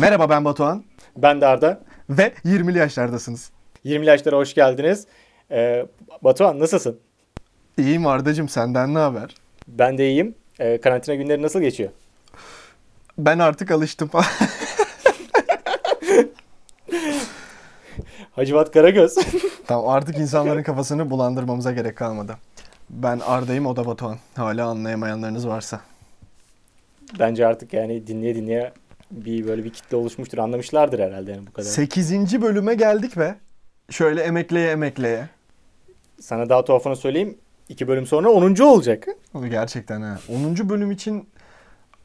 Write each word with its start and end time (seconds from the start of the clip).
Merhaba 0.00 0.30
ben 0.30 0.44
Batuhan 0.44 0.84
Ben 1.16 1.40
de 1.40 1.46
Arda. 1.46 1.80
ve 2.10 2.32
20'li 2.44 2.78
yaşlardasınız. 2.78 3.50
20 3.84 4.06
yaşlara 4.06 4.36
hoş 4.36 4.54
geldiniz. 4.54 5.06
Ee, 5.50 5.86
Batuhan 6.22 6.58
nasılsın? 6.58 6.98
İyiyim 7.78 8.06
Ardacığım 8.06 8.48
senden 8.48 8.94
ne 8.94 8.98
haber? 8.98 9.34
Ben 9.68 9.98
de 9.98 10.08
iyiyim. 10.10 10.34
Ee, 10.60 10.80
karantina 10.80 11.14
günleri 11.14 11.42
nasıl 11.42 11.60
geçiyor? 11.60 11.90
Ben 13.18 13.38
artık 13.38 13.70
alıştım. 13.70 14.10
Hacivat 18.38 18.72
Karagöz. 18.72 19.14
tamam 19.66 19.88
artık 19.88 20.18
insanların 20.18 20.62
kafasını 20.62 21.10
bulandırmamıza 21.10 21.72
gerek 21.72 21.96
kalmadı. 21.96 22.36
Ben 22.90 23.20
Arda'yım 23.26 23.66
o 23.66 23.76
da 23.76 23.86
Batuhan. 23.86 24.18
Hala 24.34 24.66
anlayamayanlarınız 24.66 25.48
varsa. 25.48 25.80
Bence 27.18 27.46
artık 27.46 27.72
yani 27.72 28.06
dinleye 28.06 28.34
dinleye 28.34 28.72
bir 29.10 29.46
böyle 29.46 29.64
bir 29.64 29.70
kitle 29.70 29.96
oluşmuştur. 29.96 30.38
Anlamışlardır 30.38 30.98
herhalde 30.98 31.30
yani 31.30 31.46
bu 31.46 31.52
kadar. 31.52 31.68
8. 31.68 32.42
bölüme 32.42 32.74
geldik 32.74 33.16
be. 33.16 33.34
Şöyle 33.90 34.22
emekleye 34.22 34.70
emekleye. 34.70 35.28
Sana 36.20 36.48
daha 36.48 36.64
tuhafını 36.64 36.96
söyleyeyim. 36.96 37.38
İki 37.68 37.88
bölüm 37.88 38.06
sonra 38.06 38.30
10. 38.30 38.56
olacak. 38.62 39.06
Gerçekten 39.50 40.02
ha. 40.02 40.18
10. 40.58 40.68
bölüm 40.68 40.90
için 40.90 41.28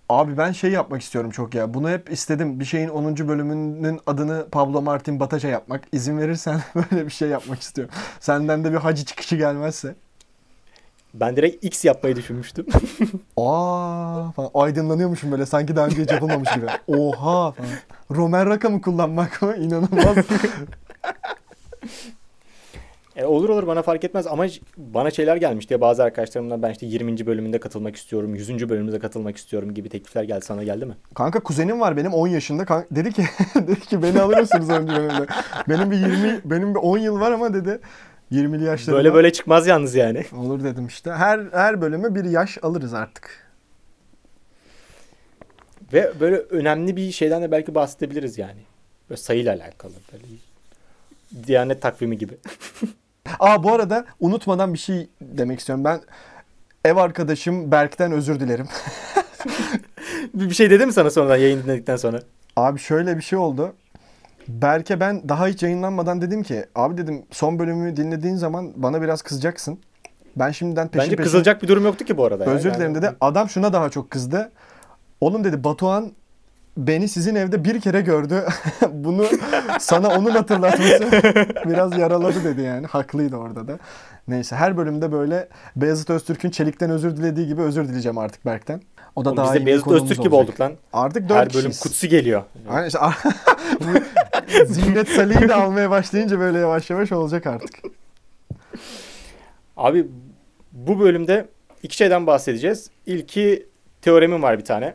abi 0.09 0.37
ben 0.37 0.51
şey 0.51 0.71
yapmak 0.71 1.01
istiyorum 1.01 1.31
çok 1.31 1.55
ya. 1.55 1.73
Bunu 1.73 1.89
hep 1.89 2.11
istedim. 2.11 2.59
Bir 2.59 2.65
şeyin 2.65 2.89
10. 2.89 3.27
bölümünün 3.27 3.99
adını 4.07 4.47
Pablo 4.51 4.81
Martin 4.81 5.19
Bataja 5.19 5.47
yapmak. 5.47 5.83
İzin 5.91 6.17
verirsen 6.17 6.61
böyle 6.75 7.05
bir 7.05 7.11
şey 7.11 7.29
yapmak 7.29 7.61
istiyorum. 7.61 7.93
Senden 8.19 8.63
de 8.63 8.71
bir 8.71 8.77
hacı 8.77 9.05
çıkışı 9.05 9.35
gelmezse. 9.35 9.95
Ben 11.13 11.35
direkt 11.35 11.65
X 11.65 11.85
yapmayı 11.85 12.15
düşünmüştüm. 12.15 12.65
Aa 13.37 14.31
falan. 14.31 14.49
Aydınlanıyormuşum 14.53 15.31
böyle 15.31 15.45
sanki 15.45 15.75
daha 15.75 15.85
önce 15.85 16.03
hiç 16.03 16.11
yapılmamış 16.11 16.53
gibi. 16.55 16.65
Oha 16.87 17.51
falan. 17.51 17.69
Roman 18.11 18.45
rakamı 18.45 18.81
kullanmak 18.81 19.41
mı? 19.41 19.55
İnanılmaz. 19.59 20.17
E, 23.15 23.25
olur 23.25 23.49
olur 23.49 23.67
bana 23.67 23.81
fark 23.81 24.03
etmez 24.03 24.27
ama 24.27 24.45
bana 24.77 25.11
şeyler 25.11 25.35
gelmişti 25.35 25.73
ya 25.73 25.81
bazı 25.81 26.03
arkadaşlarımdan 26.03 26.61
ben 26.61 26.71
işte 26.71 26.85
20. 26.85 27.25
bölümünde 27.25 27.59
katılmak 27.59 27.95
istiyorum, 27.95 28.35
100. 28.35 28.69
bölümünde 28.69 28.99
katılmak 28.99 29.37
istiyorum 29.37 29.73
gibi 29.73 29.89
teklifler 29.89 30.23
geldi. 30.23 30.45
Sana 30.45 30.63
geldi 30.63 30.85
mi? 30.85 30.93
Kanka 31.13 31.39
kuzenim 31.39 31.81
var 31.81 31.97
benim 31.97 32.13
10 32.13 32.27
yaşında. 32.27 32.65
Kan- 32.65 32.85
dedi 32.91 33.11
ki 33.13 33.23
dedi 33.55 33.79
ki 33.79 34.03
beni 34.03 34.21
alır 34.21 34.37
mısınız 34.39 34.69
önce 34.69 34.95
bölümde? 34.95 35.25
Benim 35.69 35.91
bir 35.91 35.97
20 35.97 36.41
benim 36.45 36.75
bir 36.75 36.79
10 36.79 36.97
yıl 36.97 37.19
var 37.19 37.31
ama 37.31 37.53
dedi 37.53 37.79
20'li 38.31 38.63
yaşlarında. 38.63 38.97
Böyle 38.97 39.13
böyle 39.13 39.33
çıkmaz 39.33 39.67
yalnız 39.67 39.95
yani. 39.95 40.25
Olur 40.37 40.63
dedim 40.63 40.87
işte. 40.87 41.11
Her 41.11 41.39
her 41.51 41.81
bölüme 41.81 42.15
bir 42.15 42.25
yaş 42.25 42.57
alırız 42.61 42.93
artık. 42.93 43.43
Ve 45.93 46.11
böyle 46.19 46.35
önemli 46.35 46.95
bir 46.95 47.11
şeyden 47.11 47.41
de 47.41 47.51
belki 47.51 47.75
bahsedebiliriz 47.75 48.37
yani. 48.37 48.59
Böyle 49.09 49.21
sayıyla 49.21 49.55
alakalı. 49.55 49.93
Böyle 50.13 50.23
Diyanet 51.47 51.81
takvimi 51.81 52.17
gibi. 52.17 52.33
Aa 53.39 53.63
bu 53.63 53.73
arada 53.73 54.05
unutmadan 54.19 54.73
bir 54.73 54.79
şey 54.79 55.09
demek 55.21 55.59
istiyorum. 55.59 55.83
Ben 55.85 56.01
ev 56.85 56.95
arkadaşım 56.95 57.71
Berk'ten 57.71 58.11
özür 58.11 58.39
dilerim. 58.39 58.67
bir 60.33 60.53
şey 60.53 60.69
dedi 60.69 60.85
mi 60.85 60.93
sana 60.93 61.11
sonradan 61.11 61.37
yayın 61.37 61.63
dinledikten 61.63 61.95
sonra? 61.95 62.19
Abi 62.55 62.79
şöyle 62.79 63.17
bir 63.17 63.21
şey 63.21 63.39
oldu. 63.39 63.73
Berke 64.47 64.99
ben 64.99 65.29
daha 65.29 65.47
hiç 65.47 65.63
yayınlanmadan 65.63 66.21
dedim 66.21 66.43
ki 66.43 66.65
abi 66.75 66.97
dedim 66.97 67.25
son 67.31 67.59
bölümü 67.59 67.95
dinlediğin 67.97 68.35
zaman 68.35 68.71
bana 68.75 69.01
biraz 69.01 69.21
kızacaksın. 69.21 69.79
Ben 70.35 70.51
şimdiden 70.51 70.87
peşin 70.87 71.05
Bence 71.05 71.15
peşin 71.15 71.23
kızılacak 71.23 71.63
bir 71.63 71.67
durum 71.67 71.83
yoktu 71.85 72.05
ki 72.05 72.17
bu 72.17 72.25
arada. 72.25 72.45
özür 72.45 72.69
Yani- 72.69 72.77
dilerim 72.77 72.95
dedi. 72.95 73.11
Adam 73.21 73.49
şuna 73.49 73.73
daha 73.73 73.89
çok 73.89 74.11
kızdı. 74.11 74.51
Oğlum 75.21 75.43
dedi 75.43 75.63
Batuhan 75.63 76.11
beni 76.77 77.07
sizin 77.07 77.35
evde 77.35 77.63
bir 77.65 77.81
kere 77.81 78.01
gördü. 78.01 78.43
Bunu 78.91 79.25
sana 79.79 80.07
onun 80.17 80.31
hatırlatması 80.31 81.07
biraz 81.69 81.97
yaraladı 81.97 82.43
dedi 82.43 82.61
yani. 82.61 82.87
Haklıydı 82.87 83.35
orada 83.35 83.67
da. 83.67 83.79
Neyse 84.27 84.55
her 84.55 84.77
bölümde 84.77 85.11
böyle 85.11 85.47
Beyazıt 85.75 86.09
Öztürk'ün 86.09 86.49
Çelik'ten 86.49 86.89
özür 86.89 87.17
dilediği 87.17 87.47
gibi 87.47 87.61
özür 87.61 87.87
dileyeceğim 87.87 88.17
artık 88.17 88.45
Berk'ten. 88.45 88.81
O 89.15 89.25
da 89.25 89.29
Oğlum 89.29 89.37
daha 89.37 89.53
biz 89.53 89.61
de 89.61 89.65
Beyazıt 89.65 89.87
Öztürk 89.91 90.23
gibi 90.23 90.35
olacak. 90.35 90.49
olduk 90.49 90.61
lan. 90.61 90.73
Artık 90.93 91.29
dört 91.29 91.37
Her 91.37 91.45
bölüm 91.49 91.53
kişiyiz. 91.55 91.79
kutsi 91.79 92.09
geliyor. 92.09 92.43
Aynen 92.69 92.87
işte 92.87 92.99
Bu 93.79 94.73
Zinnet 94.73 95.09
Salih'i 95.09 95.49
de 95.49 95.53
almaya 95.53 95.89
başlayınca 95.89 96.39
böyle 96.39 96.59
yavaş 96.59 96.89
yavaş 96.89 97.11
olacak 97.11 97.47
artık. 97.47 97.79
Abi 99.77 100.07
bu 100.71 100.99
bölümde 100.99 101.47
iki 101.83 101.95
şeyden 101.97 102.27
bahsedeceğiz. 102.27 102.89
İlki 103.05 103.65
teoremim 104.01 104.43
var 104.43 104.59
bir 104.59 104.65
tane. 104.65 104.93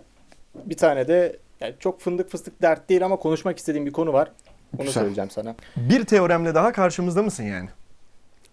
Bir 0.64 0.76
tane 0.76 1.08
de 1.08 1.36
yani 1.60 1.74
çok 1.78 2.00
fındık 2.00 2.30
fıstık 2.30 2.62
dert 2.62 2.88
değil 2.88 3.04
ama 3.04 3.16
konuşmak 3.16 3.58
istediğim 3.58 3.86
bir 3.86 3.92
konu 3.92 4.12
var. 4.12 4.32
Onu 4.78 4.86
Güzel. 4.86 4.92
söyleyeceğim 5.02 5.30
sana. 5.30 5.54
Bir 5.76 6.04
teoremle 6.04 6.54
daha 6.54 6.72
karşımızda 6.72 7.22
mısın 7.22 7.44
yani? 7.44 7.68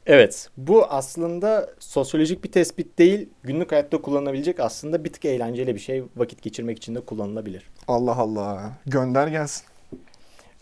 Evet, 0.05 0.49
bu 0.57 0.85
aslında 0.85 1.69
sosyolojik 1.79 2.43
bir 2.43 2.51
tespit 2.51 2.99
değil, 2.99 3.29
günlük 3.43 3.71
hayatta 3.71 4.01
kullanılabilecek 4.01 4.59
aslında 4.59 5.03
bir 5.03 5.13
tık 5.13 5.25
eğlenceli 5.25 5.75
bir 5.75 5.79
şey. 5.79 6.03
Vakit 6.15 6.41
geçirmek 6.41 6.77
için 6.77 6.95
de 6.95 7.01
kullanılabilir. 7.01 7.63
Allah 7.87 8.15
Allah. 8.15 8.71
Gönder 8.85 9.27
gelsin. 9.27 9.65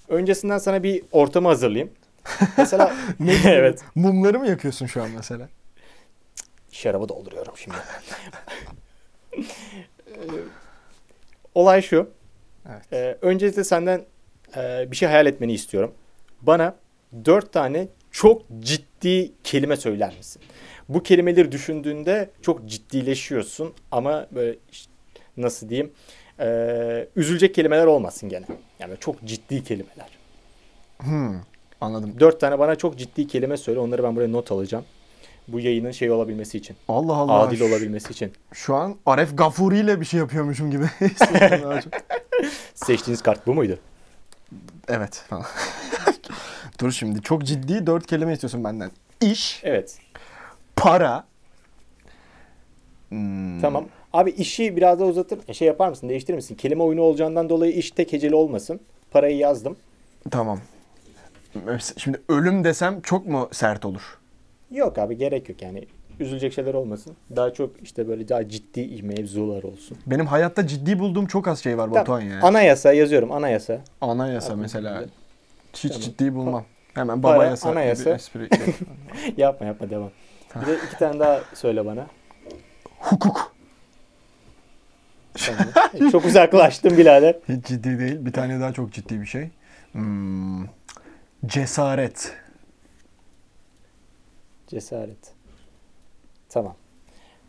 Öncesinden 0.07 0.57
sana 0.57 0.83
bir 0.83 1.03
ortamı 1.11 1.47
hazırlayayım. 1.47 1.91
Mesela 2.57 2.95
evet, 3.45 3.81
Mumları 3.95 4.39
mı 4.39 4.47
yakıyorsun 4.47 4.85
şu 4.85 5.03
an 5.03 5.09
mesela? 5.15 5.49
şarabı 6.71 7.09
dolduruyorum 7.09 7.53
şimdi. 7.57 7.77
Ee, 10.07 10.19
Olay 11.55 11.81
şu. 11.81 12.09
Evet. 12.69 12.93
Ee, 12.93 13.17
öncelikle 13.21 13.63
senden 13.63 14.05
e, 14.57 14.91
bir 14.91 14.95
şey 14.95 15.09
hayal 15.09 15.25
etmeni 15.25 15.53
istiyorum. 15.53 15.91
Bana 16.41 16.75
dört 17.25 17.53
tane 17.53 17.87
çok 18.11 18.41
ciddi 18.59 19.31
kelime 19.43 19.77
söyler 19.77 20.13
misin? 20.17 20.41
Bu 20.89 21.03
kelimeleri 21.03 21.51
düşündüğünde 21.51 22.29
çok 22.41 22.65
ciddileşiyorsun 22.65 23.73
ama 23.91 24.27
böyle 24.31 24.57
işte 24.71 24.91
nasıl 25.37 25.69
diyeyim 25.69 25.91
e, 26.39 27.07
üzülecek 27.15 27.55
kelimeler 27.55 27.85
olmasın 27.85 28.29
gene. 28.29 28.45
Yani 28.79 28.93
çok 28.99 29.23
ciddi 29.23 29.63
kelimeler. 29.63 30.07
Hmm, 30.97 31.35
anladım. 31.81 32.15
Dört 32.19 32.39
tane 32.39 32.59
bana 32.59 32.75
çok 32.75 32.97
ciddi 32.97 33.27
kelime 33.27 33.57
söyle. 33.57 33.79
Onları 33.79 34.03
ben 34.03 34.15
buraya 34.15 34.27
not 34.27 34.51
alacağım. 34.51 34.85
Bu 35.47 35.59
yayının 35.59 35.91
şey 35.91 36.11
olabilmesi 36.11 36.57
için. 36.57 36.75
Allah 36.87 37.15
Allah. 37.15 37.33
Adil 37.33 37.61
olabilmesi 37.61 38.11
için. 38.11 38.31
Şu 38.53 38.75
an 38.75 38.95
Aref 39.05 39.37
Gafuri 39.37 39.79
ile 39.79 40.01
bir 40.01 40.05
şey 40.05 40.19
yapıyormuşum 40.19 40.71
gibi. 40.71 40.85
Seçtiğiniz 42.85 43.21
kart 43.21 43.47
bu 43.47 43.53
muydu? 43.53 43.79
evet 44.87 45.23
falan. 45.29 45.45
Dur 46.81 46.91
şimdi 46.91 47.21
çok 47.21 47.43
ciddi 47.43 47.87
dört 47.87 48.07
kelime 48.07 48.33
istiyorsun 48.33 48.63
benden. 48.63 48.91
İş, 49.21 49.61
Evet. 49.63 49.97
para. 50.75 51.23
Hmm, 53.09 53.61
Tamam. 53.61 53.85
Abi 54.13 54.29
işi 54.31 54.75
biraz 54.77 54.99
daha 54.99 55.07
uzatır. 55.07 55.39
e, 55.47 55.53
Şey 55.53 55.67
yapar 55.67 55.89
mısın? 55.89 56.09
Değiştirir 56.09 56.35
misin? 56.35 56.55
Kelime 56.55 56.83
oyunu 56.83 57.01
olacağından 57.01 57.49
dolayı 57.49 57.71
iş 57.73 57.91
tek 57.91 58.13
heceli 58.13 58.35
olmasın. 58.35 58.79
Parayı 59.11 59.37
yazdım. 59.37 59.75
Tamam. 60.31 60.59
Şimdi 61.97 62.21
ölüm 62.29 62.63
desem 62.63 63.01
çok 63.01 63.25
mu 63.27 63.49
sert 63.51 63.85
olur? 63.85 64.17
Yok 64.71 64.97
abi 64.97 65.17
gerek 65.17 65.49
yok 65.49 65.61
yani. 65.61 65.85
Üzülecek 66.19 66.53
şeyler 66.53 66.73
olmasın. 66.73 67.15
Daha 67.35 67.53
çok 67.53 67.71
işte 67.83 68.07
böyle 68.07 68.29
daha 68.29 68.49
ciddi 68.49 69.03
mevzular 69.03 69.63
olsun. 69.63 69.97
Benim 70.05 70.25
hayatta 70.25 70.67
ciddi 70.67 70.99
bulduğum 70.99 71.25
çok 71.25 71.47
az 71.47 71.63
şey 71.63 71.77
var 71.77 71.83
Tamam. 71.85 72.01
Batuhan 72.01 72.21
ya. 72.21 72.41
Anayasa 72.41 72.93
yazıyorum. 72.93 73.31
Anayasa. 73.31 73.81
Anayasa 74.01 74.47
Tamam. 74.47 74.61
mesela. 74.61 75.05
Hiç 75.73 75.81
Tamam. 75.81 76.01
ciddi 76.01 76.35
bulmam. 76.35 76.65
Hemen 76.93 77.21
Para, 77.21 77.35
baba 77.35 77.45
yasa. 77.45 77.69
gibi 77.69 77.79
anayasa. 77.79 78.09
espri 78.09 78.47
şey. 78.65 78.73
yapma 79.37 79.67
yapma 79.67 79.89
devam. 79.89 80.11
Bir 80.61 80.67
de 80.67 80.77
iki 80.87 80.97
tane 80.97 81.19
daha 81.19 81.41
söyle 81.53 81.85
bana. 81.85 82.07
Hukuk. 82.99 83.53
Tamam. 85.33 86.11
Çok 86.11 86.25
uzaklaştım 86.25 86.97
birader. 86.97 87.35
Hiç 87.49 87.65
ciddi 87.65 87.99
değil. 87.99 88.25
Bir 88.25 88.33
tane 88.33 88.59
daha 88.59 88.73
çok 88.73 88.93
ciddi 88.93 89.21
bir 89.21 89.25
şey. 89.25 89.49
Hmm, 89.91 90.65
cesaret. 91.45 92.35
Cesaret. 94.67 95.33
Tamam. 96.53 96.75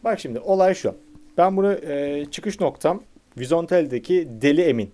Bak 0.04 0.20
şimdi 0.20 0.40
olay 0.40 0.74
şu. 0.74 0.94
Ben 1.38 1.56
bunu 1.56 1.72
e, 1.72 2.24
çıkış 2.30 2.60
noktam 2.60 3.02
Vizontel'deki 3.38 4.28
Deli 4.30 4.62
Emin. 4.62 4.92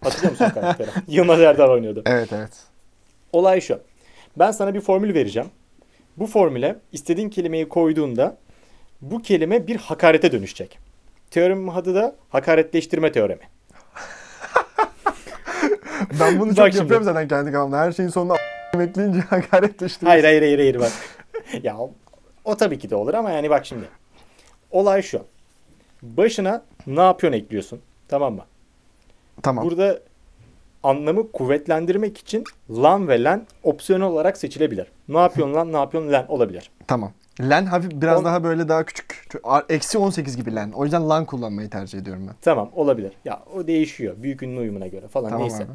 Hatırlıyor 0.00 0.30
musun 0.30 0.50
karakteri? 0.54 0.90
Yılmaz 1.08 1.40
Erdal 1.40 1.70
oynuyordu. 1.70 2.02
Evet 2.06 2.32
evet. 2.32 2.52
Olay 3.32 3.60
şu. 3.60 3.80
Ben 4.38 4.50
sana 4.50 4.74
bir 4.74 4.80
formül 4.80 5.14
vereceğim. 5.14 5.48
Bu 6.16 6.26
formüle 6.26 6.76
istediğin 6.92 7.28
kelimeyi 7.28 7.68
koyduğunda 7.68 8.36
bu 9.00 9.22
kelime 9.22 9.66
bir 9.66 9.76
hakarete 9.76 10.32
dönüşecek. 10.32 10.78
Teoremin 11.30 11.68
adı 11.68 11.94
da 11.94 12.16
hakaretleştirme 12.28 13.12
teoremi. 13.12 13.42
Ben 16.20 16.40
bunu 16.40 16.50
Bak 16.50 16.56
çok 16.56 16.66
şimdi. 16.66 16.78
yapıyorum 16.78 17.04
zaten 17.04 17.28
kendi 17.28 17.52
kanalımda. 17.52 17.78
Her 17.78 17.92
şeyin 17.92 18.08
sonuna 18.08 18.36
ekleyince 18.80 19.20
hakaretleştiriyorsun. 19.20 20.06
Hayır 20.06 20.24
hayır 20.24 20.42
hayır 20.42 20.58
hayır 20.58 20.80
bak. 20.80 20.92
ya 21.62 21.76
o, 22.44 22.56
tabii 22.56 22.78
ki 22.78 22.90
de 22.90 22.96
olur 22.96 23.14
ama 23.14 23.30
yani 23.30 23.50
bak 23.50 23.66
şimdi. 23.66 23.84
Olay 24.70 25.02
şu. 25.02 25.22
Başına 26.02 26.62
ne 26.86 27.00
yapıyorsun 27.00 27.38
ekliyorsun. 27.38 27.80
Tamam 28.08 28.34
mı? 28.34 28.44
Tamam. 29.42 29.64
Burada 29.64 29.98
anlamı 30.82 31.32
kuvvetlendirmek 31.32 32.18
için 32.18 32.44
lan 32.70 33.08
ve 33.08 33.24
len 33.24 33.46
opsiyonel 33.62 34.06
olarak 34.06 34.36
seçilebilir. 34.36 34.86
Ne 35.08 35.18
yapıyorsun 35.18 35.54
lan 35.54 35.72
ne 35.72 35.76
yapıyorsun 35.76 36.12
len 36.12 36.26
olabilir. 36.28 36.70
Tamam. 36.86 37.12
Len 37.40 37.66
hafif 37.66 37.90
biraz 37.92 38.18
On- 38.20 38.24
daha 38.24 38.44
böyle 38.44 38.68
daha 38.68 38.84
küçük. 38.84 39.28
Eksi 39.68 39.98
18 39.98 40.36
gibi 40.36 40.54
len. 40.54 40.72
O 40.72 40.84
yüzden 40.84 41.08
lan 41.08 41.24
kullanmayı 41.24 41.70
tercih 41.70 41.98
ediyorum 41.98 42.24
ben. 42.28 42.34
Tamam 42.40 42.70
olabilir. 42.74 43.12
Ya 43.24 43.42
o 43.56 43.66
değişiyor. 43.66 44.14
Büyük 44.22 44.42
ünlü 44.42 44.60
uyumuna 44.60 44.86
göre 44.86 45.08
falan 45.08 45.30
Tamam 45.30 45.42
neyse. 45.42 45.62
abi. 45.64 45.72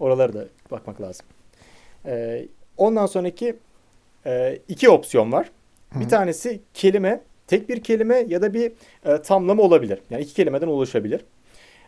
Oralara 0.00 0.32
da 0.34 0.44
bakmak 0.70 1.00
lazım. 1.00 1.26
Ee, 2.06 2.46
ondan 2.76 3.06
sonraki 3.06 3.56
e, 4.26 4.58
iki 4.68 4.90
opsiyon 4.90 5.32
var. 5.32 5.50
Bir 5.94 6.04
Hı. 6.04 6.08
tanesi 6.08 6.60
kelime, 6.74 7.20
tek 7.46 7.68
bir 7.68 7.82
kelime 7.82 8.24
ya 8.28 8.42
da 8.42 8.54
bir 8.54 8.72
e, 9.04 9.22
tamlama 9.22 9.62
olabilir. 9.62 9.98
Yani 10.10 10.22
iki 10.22 10.34
kelimeden 10.34 10.66
oluşabilir. 10.66 11.24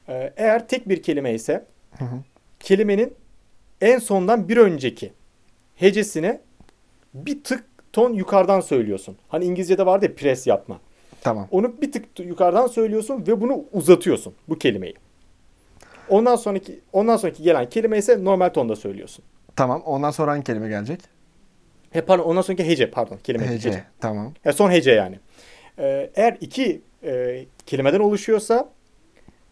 Ee, 0.08 0.32
eğer 0.36 0.68
tek 0.68 0.88
bir 0.88 1.02
kelime 1.02 1.34
ise 1.34 1.64
Hı 1.98 2.04
hı. 2.04 2.16
kelimenin 2.60 3.14
en 3.80 3.98
sondan 3.98 4.48
bir 4.48 4.56
önceki 4.56 5.12
hecesini 5.76 6.40
bir 7.14 7.44
tık 7.44 7.64
ton 7.92 8.12
yukarıdan 8.12 8.60
söylüyorsun. 8.60 9.16
Hani 9.28 9.44
İngilizce'de 9.44 9.86
vardı 9.86 10.04
ya 10.04 10.14
pres 10.14 10.46
yapma. 10.46 10.80
Tamam. 11.20 11.48
Onu 11.50 11.80
bir 11.82 11.92
tık 11.92 12.04
yukarıdan 12.20 12.66
söylüyorsun 12.66 13.24
ve 13.26 13.40
bunu 13.40 13.64
uzatıyorsun 13.72 14.34
bu 14.48 14.58
kelimeyi. 14.58 14.94
Ondan 16.08 16.36
sonraki 16.36 16.80
ondan 16.92 17.16
sonraki 17.16 17.42
gelen 17.42 17.68
kelime 17.68 17.98
ise 17.98 18.24
normal 18.24 18.48
tonda 18.48 18.76
söylüyorsun. 18.76 19.24
Tamam. 19.56 19.82
Ondan 19.82 20.10
sonra 20.10 20.30
hangi 20.30 20.44
kelime 20.44 20.68
gelecek? 20.68 21.00
He 21.96 22.00
pardon 22.04 22.24
ondan 22.24 22.42
sonraki 22.42 22.66
hece 22.66 22.90
pardon 22.90 23.18
kelime 23.24 23.48
hece. 23.48 23.68
Hece. 23.68 23.84
Tamam. 24.00 24.34
Ya 24.44 24.52
son 24.52 24.70
hece 24.70 24.90
yani. 24.90 25.18
Ee, 25.78 26.10
eğer 26.14 26.36
iki 26.40 26.80
e, 27.04 27.44
kelimeden 27.66 28.00
oluşuyorsa 28.00 28.68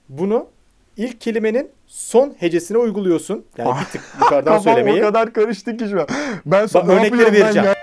bunu 0.08 0.46
ilk 0.96 1.20
kelimenin 1.20 1.70
son 1.87 2.35
hecesine 2.38 2.79
uyguluyorsun. 2.79 3.44
Yani 3.58 3.81
bir 3.81 3.85
tık 3.85 4.02
yukarıdan 4.20 4.44
Kafam 4.56 4.62
söylemeyi. 4.75 5.02
o 5.05 5.06
kadar 5.06 5.32
karıştı 5.32 5.76
ki 5.76 5.85
şu 5.91 6.00
an. 6.00 6.06
Ben 6.46 6.62
Bak, 6.62 6.70
sana 6.70 6.85
ne 6.85 6.93
örnekleri 6.93 7.05
yapıyorum 7.23 7.35
ben 7.35 7.43
vereceğim. 7.43 7.67
ya? 7.67 7.75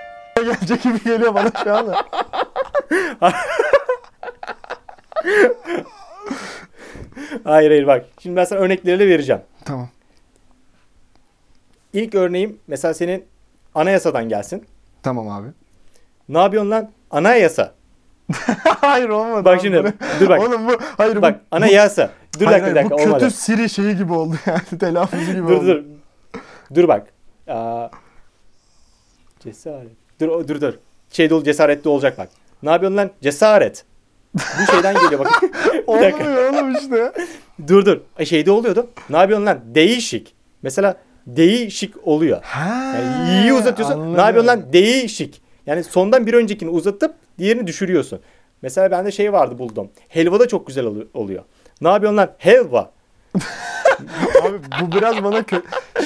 gelecek 0.54 0.82
gibi 0.82 1.04
geliyor 1.04 1.34
bana 1.34 1.50
şu 1.64 1.74
anda. 1.74 2.04
Hayır 7.44 7.70
hayır 7.70 7.86
bak. 7.86 8.06
Şimdi 8.22 8.36
ben 8.36 8.44
sana 8.44 8.60
örnekleriyle 8.60 9.08
vereceğim. 9.08 9.42
tamam. 9.64 9.88
İlk 11.92 12.14
örneğim 12.14 12.58
mesela 12.66 12.94
senin 12.94 13.24
anayasadan 13.74 14.28
gelsin. 14.28 14.66
Tamam 15.02 15.28
abi. 15.28 15.48
Ne 16.28 16.38
yapıyorsun 16.38 16.70
lan? 16.70 16.90
Anayasa. 17.10 17.74
hayır 18.64 19.08
olmadı. 19.08 19.44
Bak 19.44 19.60
şimdi, 19.62 19.92
dur 20.20 20.28
bak. 20.28 20.40
Oğlum 20.40 20.68
bu 20.68 20.72
hayır 20.96 21.22
Bak 21.22 21.40
bu, 21.40 21.56
anayasa. 21.56 22.10
Dur 22.40 22.46
hayır, 22.46 22.50
dakika 22.50 22.64
hayır, 22.64 22.76
dakika 22.76 22.98
bu 22.98 23.02
olmadı. 23.02 23.24
kötü 23.24 23.34
Siri 23.34 23.70
şeyi 23.70 23.96
gibi 23.96 24.12
oldu 24.12 24.36
yani. 24.46 24.78
Telaffuzu 24.80 25.32
gibi 25.32 25.48
Dur 25.48 25.56
oldu. 25.56 25.66
dur. 25.66 25.84
Dur 26.74 26.88
bak. 26.88 27.06
Aa, 27.48 27.88
cesaret. 29.40 29.90
Dur 30.20 30.48
dur 30.48 30.60
dur. 30.60 30.74
Şey 31.10 31.30
dolu 31.30 31.44
cesaretli 31.44 31.88
olacak 31.88 32.18
bak. 32.18 32.28
Ne 32.62 32.70
yapıyorsun 32.70 32.96
lan? 32.96 33.10
Cesaret. 33.22 33.84
Bu 34.34 34.72
şeyden 34.72 34.94
geliyor 34.94 35.20
bak. 35.20 35.42
Olmuyor 35.86 36.52
oğlum 36.52 36.74
işte. 36.74 37.12
Dur 37.68 37.86
dur. 37.86 38.00
E, 38.18 38.24
şeyde 38.24 38.50
oluyordu. 38.50 38.90
Ne 39.10 39.16
yapıyorsun 39.16 39.46
lan? 39.46 39.60
Değişik. 39.64 40.34
Mesela 40.62 40.96
değişik 41.26 41.94
oluyor. 42.08 42.42
Ha, 42.42 42.94
Yani 42.98 43.42
iyi 43.42 43.52
uzatıyorsun. 43.52 43.94
anladım. 43.94 44.16
Ne 44.16 44.20
yapıyorsun 44.20 44.48
lan? 44.48 44.72
Değişik. 44.72 45.42
Yani 45.66 45.84
sondan 45.84 46.26
bir 46.26 46.34
öncekini 46.34 46.70
uzatıp 46.70 47.14
diğerini 47.38 47.66
düşürüyorsun. 47.66 48.20
Mesela 48.62 48.90
bende 48.90 49.12
şey 49.12 49.32
vardı 49.32 49.58
buldum. 49.58 49.90
Helva 50.08 50.40
da 50.40 50.48
çok 50.48 50.66
güzel 50.66 50.84
olu- 50.84 51.08
oluyor. 51.14 51.42
Ne 51.80 51.88
yapıyorsun 51.88 52.16
lan? 52.16 52.30
Helva. 52.38 52.90
Abi 54.42 54.56
bu 54.82 54.92
biraz 54.96 55.24
bana 55.24 55.44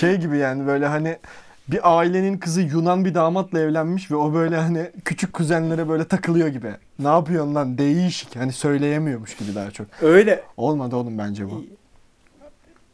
şey 0.01 0.17
gibi 0.17 0.39
yani 0.39 0.67
böyle 0.67 0.87
hani 0.87 1.17
bir 1.69 1.99
ailenin 1.99 2.39
kızı 2.39 2.61
Yunan 2.63 3.05
bir 3.05 3.15
damatla 3.15 3.61
evlenmiş 3.61 4.11
ve 4.11 4.17
o 4.17 4.35
böyle 4.35 4.57
hani 4.57 4.91
küçük 5.05 5.33
kuzenlere 5.33 5.89
böyle 5.89 6.05
takılıyor 6.05 6.49
gibi. 6.49 6.71
Ne 6.99 7.09
yapıyorsun 7.09 7.55
lan 7.55 7.79
değişik 7.79 8.37
hani 8.37 8.53
söyleyemiyormuş 8.53 9.37
gibi 9.37 9.55
daha 9.55 9.71
çok. 9.71 9.87
Öyle. 10.03 10.43
Olmadı 10.57 10.97
oğlum 10.97 11.19
bence 11.19 11.51
bu. 11.51 11.65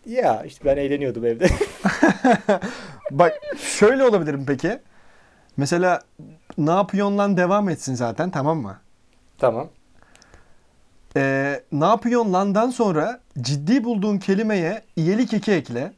Ya 0.06 0.43
işte 0.44 0.64
ben 0.64 0.76
eğleniyordum 0.76 1.26
evde. 1.26 1.46
Bak 3.10 3.32
şöyle 3.58 4.04
olabilir 4.04 4.34
mi 4.34 4.44
peki? 4.46 4.78
Mesela 5.56 6.00
ne 6.58 6.70
yapıyorsun 6.70 7.19
lan 7.19 7.37
devam 7.37 7.69
etsin 7.69 7.94
zaten 7.94 8.31
tamam 8.31 8.58
mı? 8.58 8.81
tamam. 9.38 9.69
Ee, 11.16 11.60
ne 11.72 11.84
yapıyorsun 11.84 12.32
landan 12.32 12.70
sonra 12.70 13.20
ciddi 13.40 13.84
bulduğun 13.84 14.19
kelimeye 14.19 14.82
iyelik 14.96 15.34
eki 15.34 15.52
ekle. 15.52 15.93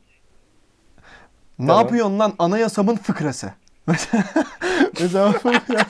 Ne 1.58 1.66
Tamam. 1.66 1.82
yapıyorsun 1.82 2.18
lan 2.18 2.32
anayasamın 2.38 2.96
fıkrası. 2.96 3.52
Mesela 5.00 5.30
fıkra- 5.30 5.86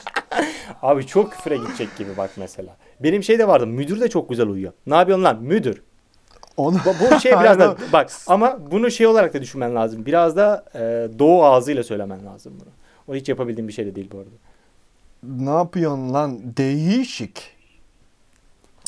Abi 0.81 1.07
çok 1.07 1.31
küfüre 1.31 1.57
gidecek 1.57 1.97
gibi 1.97 2.17
bak 2.17 2.29
mesela. 2.37 2.77
Benim 2.99 3.23
şey 3.23 3.39
de 3.39 3.47
vardı. 3.47 3.67
Müdür 3.67 4.01
de 4.01 4.09
çok 4.09 4.29
güzel 4.29 4.47
uyuyor. 4.47 4.73
Ne 4.87 4.95
yapıyorsun 4.95 5.23
lan? 5.23 5.41
Müdür. 5.43 5.81
Onu... 6.57 6.77
Bu, 6.85 7.19
şey 7.19 7.31
biraz 7.39 7.59
da 7.59 7.75
bak 7.93 8.09
ama 8.27 8.57
bunu 8.71 8.91
şey 8.91 9.07
olarak 9.07 9.33
da 9.33 9.41
düşünmen 9.41 9.75
lazım. 9.75 10.05
Biraz 10.05 10.37
da 10.37 10.65
e, 10.75 10.79
doğu 11.19 11.45
ağzıyla 11.45 11.83
söylemen 11.83 12.25
lazım 12.25 12.53
bunu. 12.61 12.69
O 13.07 13.15
hiç 13.15 13.29
yapabildiğim 13.29 13.67
bir 13.67 13.73
şey 13.73 13.85
de 13.85 13.95
değil 13.95 14.09
bu 14.11 14.17
arada. 14.17 14.29
Ne 15.23 15.57
yapıyorsun 15.57 16.13
lan? 16.13 16.39
Değişik. 16.57 17.55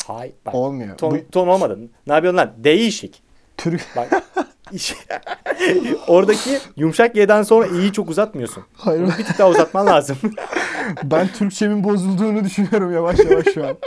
Hay 0.07 0.31
bak. 0.45 0.55
Olmuyor. 0.55 0.97
Ton, 0.97 1.11
Bu 1.11 1.31
ton 1.31 1.47
olmadı. 1.47 1.79
Ne 2.07 2.13
yapıyorsun 2.13 2.37
lan? 2.37 2.51
Değişik. 2.57 3.21
Türk 3.57 3.87
Bak. 3.95 4.23
Oradaki 6.07 6.59
yumuşak 6.75 7.15
Y'den 7.15 7.43
sonra 7.43 7.67
i'yi 7.67 7.93
çok 7.93 8.09
uzatmıyorsun. 8.09 8.63
Hayır. 8.73 9.07
Bir 9.19 9.25
tık 9.25 9.39
daha 9.39 9.49
uzatman 9.49 9.85
lazım. 9.85 10.17
ben 11.03 11.27
Türkçemin 11.27 11.83
bozulduğunu 11.83 12.43
düşünüyorum 12.43 12.93
yavaş 12.93 13.19
yavaş 13.19 13.45
şu 13.53 13.67
an. 13.67 13.77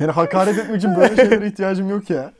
Yani 0.00 0.10
hakaret 0.12 0.58
etmek 0.58 0.76
için 0.78 0.96
böyle 0.96 1.16
şeylere 1.16 1.46
ihtiyacım 1.46 1.90
yok 1.90 2.10
ya. 2.10 2.32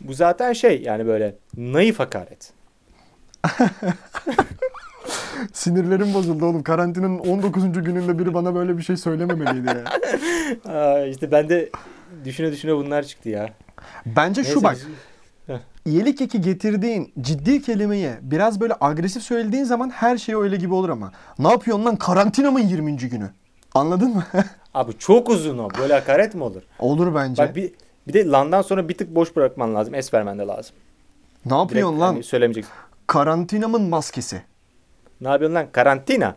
bu 0.00 0.14
zaten 0.14 0.52
şey 0.52 0.82
yani 0.82 1.06
böyle 1.06 1.34
naif 1.56 1.98
hakaret. 1.98 2.52
Sinirlerim 5.52 6.14
bozuldu 6.14 6.44
oğlum. 6.46 6.62
Karantinanın 6.62 7.18
19. 7.18 7.72
gününde 7.72 8.18
biri 8.18 8.34
bana 8.34 8.54
böyle 8.54 8.78
bir 8.78 8.82
şey 8.82 8.96
söylememeliydi 8.96 9.66
ya. 9.68 9.84
Aa, 10.74 11.04
işte 11.04 11.30
ben 11.30 11.48
de 11.48 11.70
düşüne 12.24 12.52
düşüne 12.52 12.76
bunlar 12.76 13.02
çıktı 13.02 13.28
ya. 13.28 13.48
Bence 14.06 14.44
şu 14.44 14.48
Neyse, 14.48 14.64
bak. 14.64 14.74
biz- 14.76 14.86
İyilik 15.84 16.20
eki 16.20 16.40
getirdiğin 16.40 17.12
ciddi 17.20 17.62
kelimeyi 17.62 18.10
biraz 18.22 18.60
böyle 18.60 18.74
agresif 18.80 19.22
söylediğin 19.22 19.64
zaman 19.64 19.90
her 19.90 20.18
şey 20.18 20.34
öyle 20.34 20.56
gibi 20.56 20.74
olur 20.74 20.88
ama. 20.88 21.12
Ne 21.38 21.48
yapıyorsun 21.48 21.84
lan 21.84 21.96
karantina 21.96 22.50
mı 22.50 22.60
20. 22.60 22.96
günü? 22.96 23.30
Anladın 23.78 24.10
mı? 24.14 24.24
Abi 24.74 24.98
çok 24.98 25.28
uzun 25.28 25.58
o. 25.58 25.68
Böyle 25.78 25.94
hakaret 25.94 26.34
mi 26.34 26.44
olur? 26.44 26.62
olur 26.78 27.14
bence. 27.14 27.42
Bak 27.42 27.56
bir 27.56 27.72
bir 28.08 28.12
de 28.12 28.26
landan 28.26 28.62
sonra 28.62 28.88
bir 28.88 28.98
tık 28.98 29.14
boş 29.14 29.36
bırakman 29.36 29.74
lazım. 29.74 29.94
Es 29.94 30.14
vermen 30.14 30.38
de 30.38 30.42
lazım. 30.42 30.76
ne 31.46 31.56
yapıyorsun 31.56 31.92
Direkt 31.92 32.02
lan? 32.02 32.12
hani 32.12 32.22
söylemeyeceksin. 32.22 32.72
Karantinamın 33.06 33.82
maskesi. 33.82 34.42
Ne 35.20 35.28
yapıyorsun 35.28 35.54
lan? 35.54 35.66
Karantina. 35.72 36.36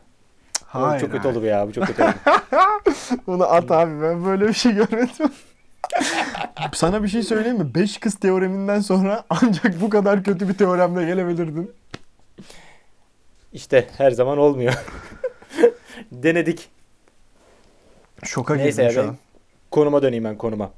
Oğlum 0.75 0.85
Hayır. 0.85 1.01
çok 1.01 1.11
kötü 1.11 1.27
olur 1.27 1.43
ya. 1.43 1.67
Bu 1.67 1.73
çok 1.73 1.87
kötü 1.87 2.03
olur. 2.03 2.13
Bunu 3.27 3.43
at 3.45 3.71
abi 3.71 4.01
ben 4.01 4.25
böyle 4.25 4.47
bir 4.47 4.53
şey 4.53 4.71
görmedim. 4.73 5.31
Sana 6.73 7.03
bir 7.03 7.07
şey 7.07 7.23
söyleyeyim 7.23 7.57
mi? 7.57 7.75
5 7.75 7.97
kız 7.97 8.15
teoreminden 8.15 8.79
sonra 8.79 9.23
ancak 9.29 9.81
bu 9.81 9.89
kadar 9.89 10.23
kötü 10.23 10.49
bir 10.49 10.53
teoremle 10.53 11.05
gelebilirdin. 11.05 11.71
işte 13.53 13.87
her 13.97 14.11
zaman 14.11 14.37
olmuyor. 14.37 14.73
Denedik. 16.11 16.69
Şoka 18.23 18.55
Neyse 18.55 18.81
girdim 18.81 18.93
şu 18.93 18.99
ya, 18.99 19.07
an. 19.07 19.17
Konuma 19.71 20.01
döneyim 20.01 20.23
ben 20.23 20.37
konuma. 20.37 20.71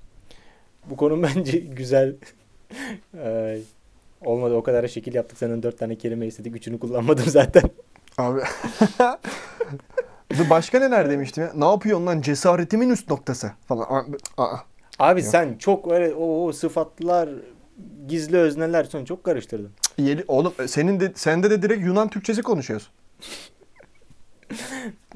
Bu 0.86 0.98
konum 0.98 1.24
bence 1.36 1.58
güzel. 1.58 2.16
Ay, 3.26 3.62
olmadı 4.22 4.54
o 4.54 4.64
kadar 4.64 4.88
şekil 4.88 5.14
yaptık. 5.16 5.38
Senden 5.38 5.64
dört 5.64 5.80
tane 5.80 5.96
kelime 5.96 6.28
istedik. 6.28 6.56
Üçünü 6.56 6.80
kullanmadım 6.80 7.26
zaten. 7.28 7.64
Abi. 8.18 8.42
Başka 10.50 10.80
neler 10.80 11.10
demiştim 11.10 11.44
ya? 11.44 11.52
Ne 11.56 11.66
yapıyorsun 11.66 12.08
lan 12.08 12.22
cesaretimin 12.22 12.90
üst 12.90 13.10
noktası 13.10 13.52
falan. 13.68 13.84
Aa, 13.84 14.04
aa. 14.44 14.58
Abi 15.00 15.22
Yok. 15.22 15.30
sen 15.30 15.58
çok 15.58 15.92
öyle 15.92 16.14
o, 16.14 16.46
o 16.46 16.52
sıfatlar 16.52 17.30
gizli 18.08 18.38
özneler 18.38 18.84
sonra 18.84 19.06
çok 19.06 19.24
karıştırdın. 19.24 19.72
Yeri, 19.98 20.24
oğlum 20.28 20.54
senin 20.68 21.00
de 21.00 21.12
sende 21.16 21.50
de 21.50 21.62
direkt 21.62 21.86
Yunan 21.86 22.10
Türkçesi 22.10 22.42
konuşuyorsun. 22.42 22.90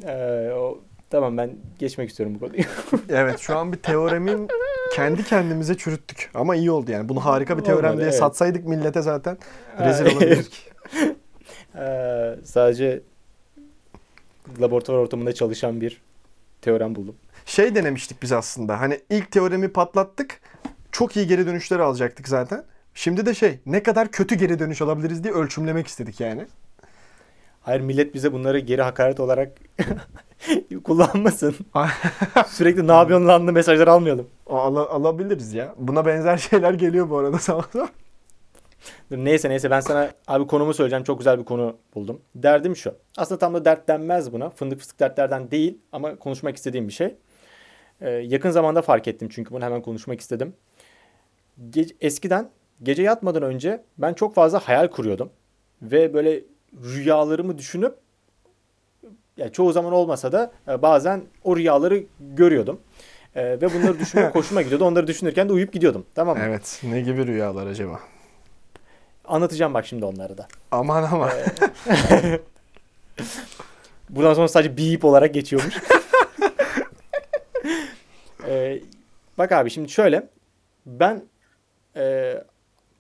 Ee, 0.04 0.50
o, 0.56 0.80
tamam 1.10 1.38
ben 1.38 1.56
geçmek 1.80 2.10
istiyorum 2.10 2.36
bu 2.36 2.40
konuyu. 2.40 2.64
Evet 3.10 3.40
şu 3.40 3.58
an 3.58 3.74
bir 3.74 3.78
teoremin 3.78 4.48
kendi 4.94 5.24
kendimize 5.24 5.78
çürüttük. 5.78 6.30
Ama 6.34 6.56
iyi 6.56 6.72
oldu 6.72 6.92
yani. 6.92 7.10
Bunu 7.10 7.26
harika 7.26 7.58
bir 7.58 7.62
Olmadı, 7.62 7.82
teorem 7.82 7.98
diye 7.98 8.08
evet. 8.08 8.18
satsaydık 8.18 8.66
millete 8.66 9.02
zaten 9.02 9.38
rezil 9.80 10.06
olabilirdik. 10.06 10.68
Ee, 11.76 12.36
sadece 12.44 13.02
laboratuvar 14.62 14.98
ortamında 14.98 15.34
çalışan 15.34 15.82
bir 15.82 16.02
teorem 16.62 16.96
buldum. 16.96 17.16
Şey 17.46 17.76
denemiştik 17.76 18.22
biz 18.22 18.32
aslında. 18.32 18.82
Hani 18.82 19.00
ilk 19.10 19.32
teoremi 19.32 19.68
patlattık. 19.68 20.42
Çok 20.92 21.18
iyi 21.18 21.28
geri 21.28 21.48
dönüşler 21.48 21.80
alacaktık 21.80 22.28
zaten. 22.28 22.64
Şimdi 22.94 23.26
de 23.26 23.34
şey 23.34 23.60
ne 23.66 23.84
kadar 23.84 24.12
kötü 24.12 24.36
geri 24.36 24.60
dönüş 24.60 24.82
alabiliriz 24.82 25.24
diye 25.24 25.34
ölçümlemek 25.34 25.88
istedik 25.88 26.20
yani. 26.20 26.46
Hayır 27.62 27.82
millet 27.82 28.14
bize 28.14 28.34
bunları 28.34 28.60
geri 28.60 28.82
hakaret 28.82 29.20
olarak 29.20 29.52
kullanmasın. 30.84 31.56
Sürekli 32.48 32.88
ne 32.88 32.92
yapıyorsun 32.92 33.28
lanlı 33.28 33.54
mesajlar 33.54 33.88
almayalım. 33.88 34.28
Al- 34.48 34.76
alabiliriz 34.76 35.54
ya. 35.54 35.76
Buna 35.78 36.06
benzer 36.06 36.38
şeyler 36.38 36.74
geliyor 36.74 37.10
bu 37.10 37.18
arada. 37.18 37.38
Dur, 39.12 39.18
neyse 39.18 39.50
neyse 39.50 39.72
ben 39.72 39.80
sana 39.80 40.12
abi 40.28 40.48
konumu 40.48 40.74
söyleyeceğim. 40.74 41.04
Çok 41.04 41.18
güzel 41.20 41.40
bir 41.40 41.46
konu 41.46 41.78
buldum. 41.96 42.22
Derdim 42.36 42.76
şu. 42.76 42.94
Aslında 43.18 43.40
tam 43.40 43.54
da 43.54 43.66
dert 43.66 43.88
denmez 43.88 44.34
buna. 44.34 44.50
Fındık 44.50 44.80
fıstık 44.80 45.00
dertlerden 45.00 45.52
değil 45.52 45.78
ama 45.92 46.16
konuşmak 46.16 46.56
istediğim 46.56 46.88
bir 46.88 46.94
şey. 46.94 47.16
Ee, 48.02 48.10
yakın 48.10 48.50
zamanda 48.50 48.82
fark 48.82 49.08
ettim 49.08 49.30
çünkü 49.32 49.54
bunu 49.54 49.64
hemen 49.66 49.82
konuşmak 49.82 50.20
istedim. 50.20 50.54
Ge- 51.72 51.96
eskiden 52.02 52.50
gece 52.84 53.04
yatmadan 53.04 53.44
önce 53.44 53.84
ben 53.98 54.14
çok 54.14 54.36
fazla 54.36 54.60
hayal 54.60 54.88
kuruyordum. 54.88 55.30
Ve 55.82 56.14
böyle 56.14 56.44
rüyalarımı 56.74 57.58
düşünüp 57.58 57.96
ya 59.38 59.52
çoğu 59.52 59.72
zaman 59.72 59.94
olmasa 59.94 60.32
da 60.32 60.52
e, 60.68 60.82
bazen 60.82 61.24
o 61.44 61.58
rüyaları 61.58 62.04
görüyordum. 62.20 62.80
E, 63.36 63.44
ve 63.44 63.74
bunları 63.74 64.00
düşünmek 64.04 64.36
hoşuma 64.36 64.62
gidiyordu. 64.62 64.86
Onları 64.86 65.08
düşünürken 65.08 65.50
de 65.50 65.54
uyuyup 65.54 65.74
gidiyordum. 65.74 66.06
Tamam 66.16 66.38
mı? 66.38 66.44
Evet. 66.48 66.82
Ne 66.84 67.02
gibi 67.02 67.28
rüyalar 67.28 67.68
acaba? 67.68 68.00
Anlatacağım 69.26 69.74
bak 69.74 69.86
şimdi 69.86 70.06
onları 70.06 70.38
da. 70.38 70.48
Aman 70.72 71.04
ama. 71.04 71.30
Buradan 74.10 74.34
sonra 74.34 74.48
sadece 74.48 74.78
beep 74.78 75.06
olarak 75.06 75.34
geçiyormuş. 75.34 75.76
Ee, 78.48 78.82
bak 79.38 79.52
abi 79.52 79.70
şimdi 79.70 79.90
şöyle. 79.90 80.30
Ben 80.86 81.24
e, 81.96 82.34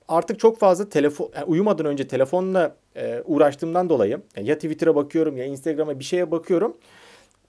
artık 0.07 0.39
çok 0.39 0.59
fazla 0.59 0.89
telefon 0.89 1.31
yani 1.35 1.45
uyumadan 1.45 1.85
önce 1.85 2.07
telefonla 2.07 2.75
e, 2.97 3.21
uğraştığımdan 3.25 3.89
dolayı 3.89 4.21
yani 4.35 4.47
ya 4.47 4.55
Twitter'a 4.55 4.95
bakıyorum 4.95 5.37
ya 5.37 5.45
Instagram'a 5.45 5.99
bir 5.99 6.03
şeye 6.03 6.31
bakıyorum. 6.31 6.77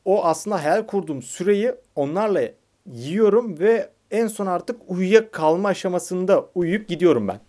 O 0.04 0.24
aslında 0.24 0.64
hayal 0.64 0.86
kurduğum 0.86 1.22
süreyi 1.22 1.72
onlarla 1.96 2.42
yiyorum 2.86 3.58
ve 3.58 3.90
en 4.10 4.26
son 4.26 4.46
artık 4.46 4.76
uyuyakalma 4.88 5.68
aşamasında 5.68 6.46
uyuyup 6.54 6.88
gidiyorum 6.88 7.28
ben. 7.28 7.40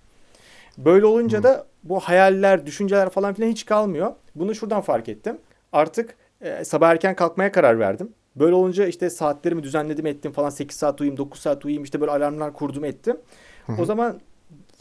Böyle 0.78 1.06
olunca 1.06 1.44
da 1.44 1.66
bu 1.84 2.00
hayaller, 2.00 2.66
düşünceler 2.66 3.10
falan 3.10 3.34
filan 3.34 3.50
hiç 3.50 3.66
kalmıyor. 3.66 4.14
Bunu 4.36 4.56
şuradan 4.56 4.82
fark 4.82 5.10
ettim. 5.10 5.38
Artık 5.72 6.16
e, 6.42 6.66
sabah 6.66 6.90
erken 6.90 7.16
kalkmaya 7.16 7.52
karar 7.52 7.80
verdim. 7.80 8.14
Böyle 8.36 8.56
olunca 8.56 8.86
işte 8.86 9.10
saatlerimi 9.10 9.64
düzenledim 9.64 10.06
ettim 10.06 10.32
falan 10.32 10.50
8 10.50 10.78
saat 10.78 11.02
uyuyayım 11.02 11.18
9 11.18 11.42
saat 11.42 11.66
uyuyayım 11.66 11.84
işte 11.84 12.02
böyle 12.02 12.12
alarmlar 12.12 12.54
kurdum 12.54 12.86
ettim. 12.86 13.18
O 13.80 13.86
zaman 13.86 14.20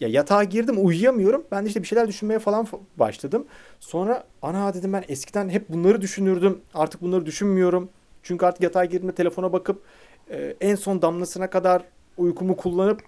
ya 0.01 0.09
yatağa 0.09 0.45
girdim 0.45 0.87
uyuyamıyorum. 0.87 1.45
Ben 1.53 1.65
de 1.65 1.69
işte 1.69 1.83
bir 1.83 1.87
şeyler 1.87 2.09
düşünmeye 2.09 2.39
falan 2.39 2.65
fa- 2.65 2.81
başladım. 2.97 3.47
Sonra 3.81 4.25
ana 4.43 4.75
dedim 4.75 4.93
ben 4.93 5.05
eskiden 5.09 5.49
hep 5.49 5.69
bunları 5.69 6.01
düşünürdüm. 6.01 6.61
Artık 6.75 7.03
bunları 7.03 7.27
düşünmüyorum. 7.27 7.89
Çünkü 8.23 8.47
artık 8.47 8.63
yatağa 8.63 8.85
girdiğimde 8.85 9.15
telefona 9.15 9.53
bakıp 9.53 9.83
e, 10.31 10.57
en 10.61 10.75
son 10.75 11.03
damlasına 11.03 11.51
kadar 11.51 11.83
uykumu 12.17 12.57
kullanıp 12.57 13.01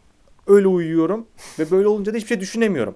öyle 0.47 0.67
uyuyorum. 0.67 1.27
Ve 1.59 1.71
böyle 1.71 1.89
olunca 1.89 2.13
da 2.13 2.17
hiçbir 2.17 2.29
şey 2.29 2.41
düşünemiyorum. 2.41 2.95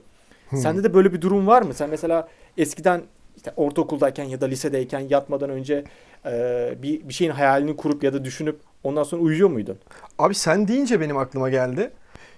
Sende 0.54 0.84
de 0.84 0.94
böyle 0.94 1.12
bir 1.12 1.20
durum 1.20 1.46
var 1.46 1.62
mı? 1.62 1.74
Sen 1.74 1.90
mesela 1.90 2.28
eskiden 2.56 3.02
işte 3.36 3.52
ortaokuldayken 3.56 4.24
ya 4.24 4.40
da 4.40 4.46
lisedeyken 4.46 5.00
yatmadan 5.00 5.50
önce 5.50 5.84
e, 6.26 6.74
bir, 6.82 7.08
bir 7.08 7.14
şeyin 7.14 7.30
hayalini 7.30 7.76
kurup 7.76 8.04
ya 8.04 8.12
da 8.12 8.24
düşünüp 8.24 8.60
ondan 8.84 9.02
sonra 9.02 9.22
uyuyor 9.22 9.50
muydun? 9.50 9.78
Abi 10.18 10.34
sen 10.34 10.68
deyince 10.68 11.00
benim 11.00 11.16
aklıma 11.16 11.50
geldi. 11.50 11.90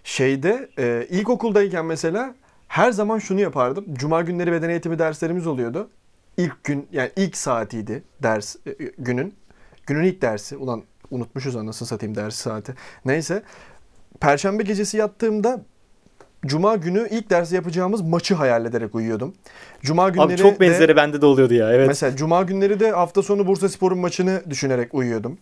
Şeyde 0.06 0.68
e, 0.78 1.06
ilkokuldayken 1.10 1.84
mesela 1.84 2.34
her 2.68 2.90
zaman 2.90 3.18
şunu 3.18 3.40
yapardım. 3.40 3.84
Cuma 3.94 4.22
günleri 4.22 4.52
beden 4.52 4.68
eğitimi 4.68 4.98
derslerimiz 4.98 5.46
oluyordu. 5.46 5.90
İlk 6.36 6.64
gün 6.64 6.88
yani 6.92 7.10
ilk 7.16 7.36
saatiydi 7.36 8.02
ders 8.22 8.56
e, 8.56 8.72
günün. 8.98 9.34
Günün 9.86 10.04
ilk 10.04 10.22
dersi. 10.22 10.56
Ulan 10.56 10.82
unutmuşuz 11.10 11.56
anasını 11.56 11.88
satayım 11.88 12.14
dersi 12.14 12.38
saati. 12.38 12.75
Neyse. 13.04 13.42
Perşembe 14.20 14.62
gecesi 14.62 14.96
yattığımda 14.96 15.62
Cuma 16.46 16.76
günü 16.76 17.08
ilk 17.10 17.30
dersi 17.30 17.54
yapacağımız 17.54 18.00
maçı 18.00 18.34
hayal 18.34 18.64
ederek 18.66 18.94
uyuyordum. 18.94 19.34
Cuma 19.82 20.08
günleri 20.08 20.26
Abi 20.26 20.36
çok 20.36 20.54
de- 20.54 20.60
benzeri 20.60 20.96
bende 20.96 21.20
de 21.20 21.26
oluyordu 21.26 21.54
ya. 21.54 21.72
Evet. 21.72 21.88
Mesela 21.88 22.16
cuma 22.16 22.42
günleri 22.42 22.80
de 22.80 22.90
hafta 22.90 23.22
sonu 23.22 23.46
Bursa 23.46 23.68
Spor'un 23.68 23.98
maçını 23.98 24.42
düşünerek 24.50 24.94
uyuyordum. 24.94 25.38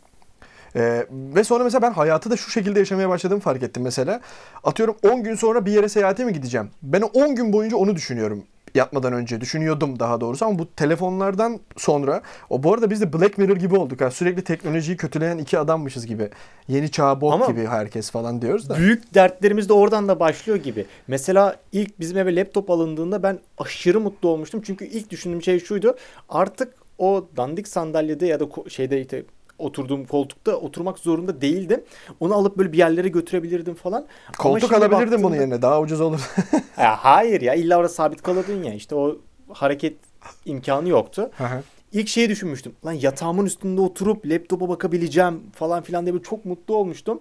Ee, 0.76 1.07
ve 1.11 1.45
sonra 1.45 1.64
mesela 1.64 1.83
ben 1.83 1.93
hayatı 1.93 2.31
da 2.31 2.37
şu 2.37 2.50
şekilde 2.50 2.78
yaşamaya 2.78 3.09
başladığımı 3.09 3.40
fark 3.40 3.62
ettim 3.62 3.83
mesela. 3.83 4.21
Atıyorum 4.64 4.97
10 5.02 5.23
gün 5.23 5.35
sonra 5.35 5.66
bir 5.66 5.73
yere 5.73 5.88
seyahate 5.88 6.25
mi 6.25 6.33
gideceğim? 6.33 6.71
Ben 6.83 7.02
o 7.02 7.07
10 7.07 7.35
gün 7.35 7.52
boyunca 7.52 7.76
onu 7.76 7.97
düşünüyorum. 7.97 8.45
Yatmadan 8.75 9.12
önce 9.12 9.40
düşünüyordum 9.40 9.99
daha 9.99 10.21
doğrusu 10.21 10.45
ama 10.45 10.59
bu 10.59 10.75
telefonlardan 10.75 11.61
sonra 11.76 12.23
o 12.50 12.62
bu 12.62 12.75
arada 12.75 12.90
biz 12.90 13.00
de 13.00 13.12
Black 13.12 13.38
Mirror 13.38 13.57
gibi 13.57 13.76
olduk 13.76 14.00
ha 14.00 14.11
sürekli 14.11 14.45
teknolojiyi 14.45 14.97
kötüleyen 14.97 15.38
iki 15.38 15.59
adammışız 15.59 16.07
gibi. 16.07 16.28
Yeni 16.69 16.90
çağ 16.90 17.21
bok 17.21 17.33
Ama- 17.33 17.47
gibi 17.47 17.66
herkes 17.66 18.11
falan 18.11 18.43
diyoruz 18.43 18.69
da. 18.69 18.76
Büyük 18.76 19.14
dertlerimiz 19.14 19.69
de 19.69 19.73
oradan 19.73 20.09
da 20.09 20.21
başlıyor 20.21 20.59
gibi. 20.59 20.87
Mesela 21.09 21.57
ilk 21.73 22.00
bizim 22.00 22.19
eve 22.19 22.37
laptop 22.37 22.71
alındığında 22.71 23.23
ben 23.23 23.38
aşırı 23.59 24.00
mutlu 24.00 24.28
olmuştum. 24.28 24.62
Çünkü 24.64 24.85
ilk 24.85 25.11
düşündüğüm 25.11 25.43
şey 25.43 25.61
şuydu. 25.61 25.97
Artık 26.28 26.75
o 26.99 27.26
dandik 27.37 27.69
sandalyede 27.69 28.26
ya 28.26 28.40
da 28.40 28.47
şeyde 28.69 29.00
işte 29.00 29.25
oturduğum 29.64 30.04
koltukta 30.06 30.56
oturmak 30.56 30.99
zorunda 30.99 31.40
değildim. 31.40 31.83
Onu 32.21 32.35
alıp 32.35 32.56
böyle 32.59 32.73
bir 32.73 32.78
yerlere 32.78 33.09
götürebilirdim 33.09 33.75
falan. 33.75 34.06
Koltuk 34.38 34.73
alabilirdin 34.73 35.23
bunun 35.23 35.33
baktığımda- 35.33 35.40
yerine 35.40 35.62
daha 35.62 35.80
ucuz 35.80 36.00
olur. 36.00 36.21
Ya 36.78 36.97
hayır 36.97 37.40
ya 37.40 37.54
illa 37.54 37.76
orada 37.76 37.88
sabit 37.88 38.23
kalırdın 38.23 38.62
ya. 38.62 38.75
İşte 38.75 38.94
o 38.94 39.16
hareket 39.52 39.97
imkanı 40.44 40.88
yoktu. 40.88 41.30
Aha. 41.40 41.62
İlk 41.92 42.09
şeyi 42.09 42.28
düşünmüştüm. 42.28 42.73
Lan 42.87 42.92
yatağımın 42.92 43.47
üstünde 43.47 43.80
oturup 43.80 44.26
laptopa 44.26 44.68
bakabileceğim 44.68 45.40
falan 45.52 45.83
filan 45.83 46.06
diye 46.06 46.23
çok 46.23 46.44
mutlu 46.44 46.76
olmuştum. 46.76 47.21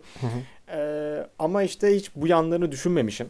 Ee, 0.76 1.28
ama 1.40 1.64
işte 1.64 1.96
hiç 1.96 2.12
bu 2.16 2.28
yanlarını 2.28 2.72
düşünmemişim. 2.72 3.28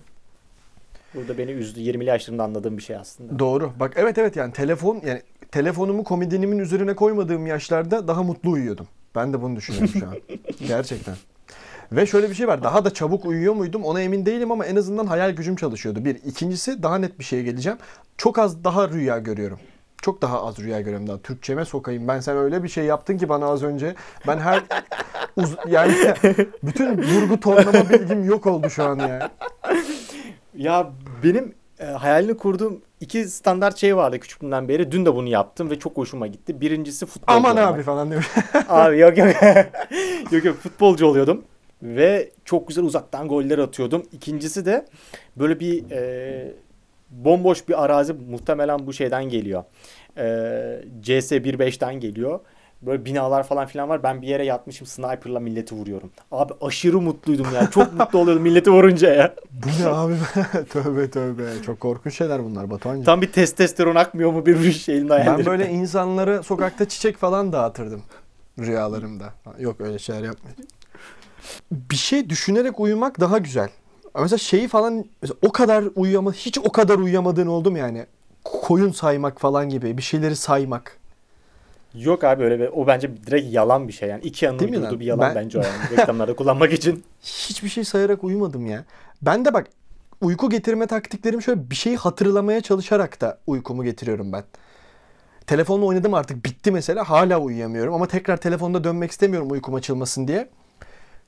Burada 1.15 1.37
beni 1.37 1.51
üzdü. 1.51 1.79
20'li 1.79 2.05
yaşlarımda 2.05 2.43
anladığım 2.43 2.77
bir 2.77 2.83
şey 2.83 2.95
aslında. 2.95 3.39
Doğru. 3.39 3.71
Bak 3.79 3.93
evet 3.95 4.17
evet 4.17 4.35
yani 4.35 4.53
telefon 4.53 5.01
yani 5.05 5.21
telefonumu 5.51 6.03
komodinimin 6.03 6.59
üzerine 6.59 6.95
koymadığım 6.95 7.47
yaşlarda 7.47 8.07
daha 8.07 8.23
mutlu 8.23 8.51
uyuyordum. 8.51 8.87
Ben 9.15 9.33
de 9.33 9.41
bunu 9.41 9.55
düşünüyorum 9.55 9.89
şu 9.99 10.07
an. 10.07 10.15
Gerçekten. 10.67 11.15
Ve 11.91 12.05
şöyle 12.05 12.29
bir 12.29 12.35
şey 12.35 12.47
var. 12.47 12.63
Daha 12.63 12.85
da 12.85 12.93
çabuk 12.93 13.25
uyuyor 13.25 13.53
muydum 13.53 13.83
ona 13.83 14.01
emin 14.01 14.25
değilim 14.25 14.51
ama 14.51 14.65
en 14.65 14.75
azından 14.75 15.05
hayal 15.05 15.31
gücüm 15.31 15.55
çalışıyordu. 15.55 16.05
Bir. 16.05 16.15
İkincisi 16.15 16.83
daha 16.83 16.97
net 16.97 17.19
bir 17.19 17.23
şeye 17.23 17.43
geleceğim. 17.43 17.77
Çok 18.17 18.39
az 18.39 18.63
daha 18.63 18.89
rüya 18.89 19.17
görüyorum. 19.19 19.59
Çok 20.01 20.21
daha 20.21 20.45
az 20.45 20.59
rüya 20.59 20.81
görüyorum 20.81 21.07
daha. 21.07 21.17
Türkçeme 21.21 21.65
sokayım. 21.65 22.07
Ben 22.07 22.19
sen 22.19 22.37
öyle 22.37 22.63
bir 22.63 22.69
şey 22.69 22.85
yaptın 22.85 23.17
ki 23.17 23.29
bana 23.29 23.45
az 23.45 23.63
önce. 23.63 23.95
Ben 24.27 24.37
her 24.39 24.63
uz- 25.35 25.55
yani 25.67 25.93
bütün 26.63 26.97
vurgu 26.97 27.39
tonlama 27.39 27.89
bilgim 27.89 28.23
yok 28.23 28.45
oldu 28.45 28.69
şu 28.69 28.83
an 28.83 28.99
ya. 28.99 29.31
Ya 30.55 30.91
benim 31.23 31.55
e, 31.79 31.85
hayalini 31.85 32.37
kurduğum 32.37 32.81
iki 33.03 33.25
standart 33.25 33.77
şey 33.77 33.95
vardı 33.97 34.19
küçüklüğümden 34.19 34.67
beri. 34.67 34.91
Dün 34.91 35.05
de 35.05 35.15
bunu 35.15 35.29
yaptım 35.29 35.69
ve 35.69 35.79
çok 35.79 35.97
hoşuma 35.97 36.27
gitti. 36.27 36.61
Birincisi 36.61 37.05
futbolcu 37.05 37.37
Aman 37.37 37.57
olmak. 37.57 37.73
abi 37.73 37.83
falan 37.83 38.11
demiş. 38.11 38.27
Abi 38.69 38.99
yok 38.99 39.17
yok. 39.17 39.27
yok 40.31 40.45
yok 40.45 40.57
futbolcu 40.57 41.05
oluyordum. 41.07 41.43
Ve 41.83 42.31
çok 42.45 42.67
güzel 42.67 42.83
uzaktan 42.83 43.27
goller 43.27 43.57
atıyordum. 43.57 44.03
İkincisi 44.11 44.65
de 44.65 44.85
böyle 45.37 45.59
bir 45.59 45.91
e, 45.91 46.51
bomboş 47.09 47.67
bir 47.67 47.83
arazi 47.83 48.13
muhtemelen 48.13 48.87
bu 48.87 48.93
şeyden 48.93 49.23
geliyor. 49.29 49.63
E, 50.17 50.23
CS 51.01 51.31
1.5'ten 51.31 51.99
geliyor. 51.99 52.39
Böyle 52.85 53.05
binalar 53.05 53.43
falan 53.43 53.65
filan 53.65 53.89
var. 53.89 54.03
Ben 54.03 54.21
bir 54.21 54.27
yere 54.27 54.45
yatmışım 54.45 54.87
sniperla 54.87 55.39
milleti 55.39 55.75
vuruyorum. 55.75 56.11
Abi 56.31 56.53
aşırı 56.61 57.01
mutluydum 57.01 57.47
ya. 57.55 57.71
Çok 57.71 57.93
mutlu 57.99 58.19
oluyordum 58.19 58.43
milleti 58.43 58.71
vurunca 58.71 59.13
ya. 59.13 59.35
Bu 59.51 59.83
ne 59.83 59.87
abi? 59.87 60.13
tövbe 60.69 61.09
tövbe. 61.09 61.43
Çok 61.65 61.79
korkunç 61.79 62.17
şeyler 62.17 62.43
bunlar 62.43 62.69
Batuhan'cığım. 62.69 63.03
Tam 63.05 63.21
bir 63.21 63.31
testosteron 63.31 63.95
akmıyor 63.95 64.31
mu 64.33 64.45
bir 64.45 64.71
şeyin 64.71 65.09
Ben 65.09 65.17
hayalleri. 65.19 65.45
böyle 65.45 65.69
insanları 65.69 66.43
sokakta 66.43 66.87
çiçek 66.89 67.17
falan 67.17 67.53
dağıtırdım 67.53 68.01
rüyalarımda. 68.59 69.33
Yok 69.59 69.81
öyle 69.81 69.99
şeyler 69.99 70.23
yapmıyorum. 70.23 70.63
Bir 71.71 71.95
şey 71.95 72.29
düşünerek 72.29 72.79
uyumak 72.79 73.19
daha 73.19 73.37
güzel. 73.37 73.69
Mesela 74.19 74.37
şeyi 74.37 74.67
falan 74.67 75.05
mesela 75.21 75.37
o 75.41 75.51
kadar 75.51 75.85
uyuyama 75.95 76.33
hiç 76.33 76.57
o 76.57 76.71
kadar 76.71 76.97
uyuyamadığın 76.97 77.47
oldu 77.47 77.71
mu 77.71 77.77
yani? 77.77 78.05
Koyun 78.43 78.91
saymak 78.91 79.39
falan 79.39 79.69
gibi 79.69 79.97
bir 79.97 80.01
şeyleri 80.01 80.35
saymak. 80.35 80.97
Yok 81.95 82.23
abi 82.23 82.43
öyle 82.43 82.59
bir, 82.59 82.67
o 82.67 82.87
bence 82.87 83.17
direkt 83.27 83.53
yalan 83.53 83.87
bir 83.87 83.93
şey 83.93 84.09
yani. 84.09 84.23
Değil 84.23 84.71
mi 84.71 84.77
uydurduğu 84.77 84.99
bir 84.99 85.05
yalan 85.05 85.35
Ben- 85.35 85.43
bence 85.43 85.59
o 85.59 85.61
yani. 85.61 85.97
Reklamlarda 85.97 86.35
kullanmak 86.35 86.73
için. 86.73 87.03
Hiçbir 87.21 87.69
şey 87.69 87.83
sayarak 87.83 88.23
uyumadım 88.23 88.65
ya. 88.65 88.85
Ben 89.21 89.45
de 89.45 89.53
bak 89.53 89.67
uyku 90.21 90.49
getirme 90.49 90.87
taktiklerim 90.87 91.41
şöyle 91.41 91.69
bir 91.69 91.75
şeyi 91.75 91.97
hatırlamaya 91.97 92.61
çalışarak 92.61 93.21
da 93.21 93.37
uykumu 93.47 93.83
getiriyorum 93.83 94.31
ben. 94.33 94.43
Telefonla 95.47 95.85
oynadım 95.85 96.13
artık 96.13 96.45
bitti 96.45 96.71
mesela 96.71 97.09
hala 97.09 97.39
uyuyamıyorum 97.39 97.93
ama 97.93 98.07
tekrar 98.07 98.37
telefonda 98.37 98.83
dönmek 98.83 99.11
istemiyorum 99.11 99.51
uykum 99.51 99.75
açılmasın 99.75 100.27
diye. 100.27 100.49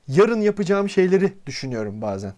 Yarın 0.08 0.40
yapacağım 0.40 0.88
şeyleri 0.88 1.32
düşünüyorum 1.46 2.02
bazen. 2.02 2.32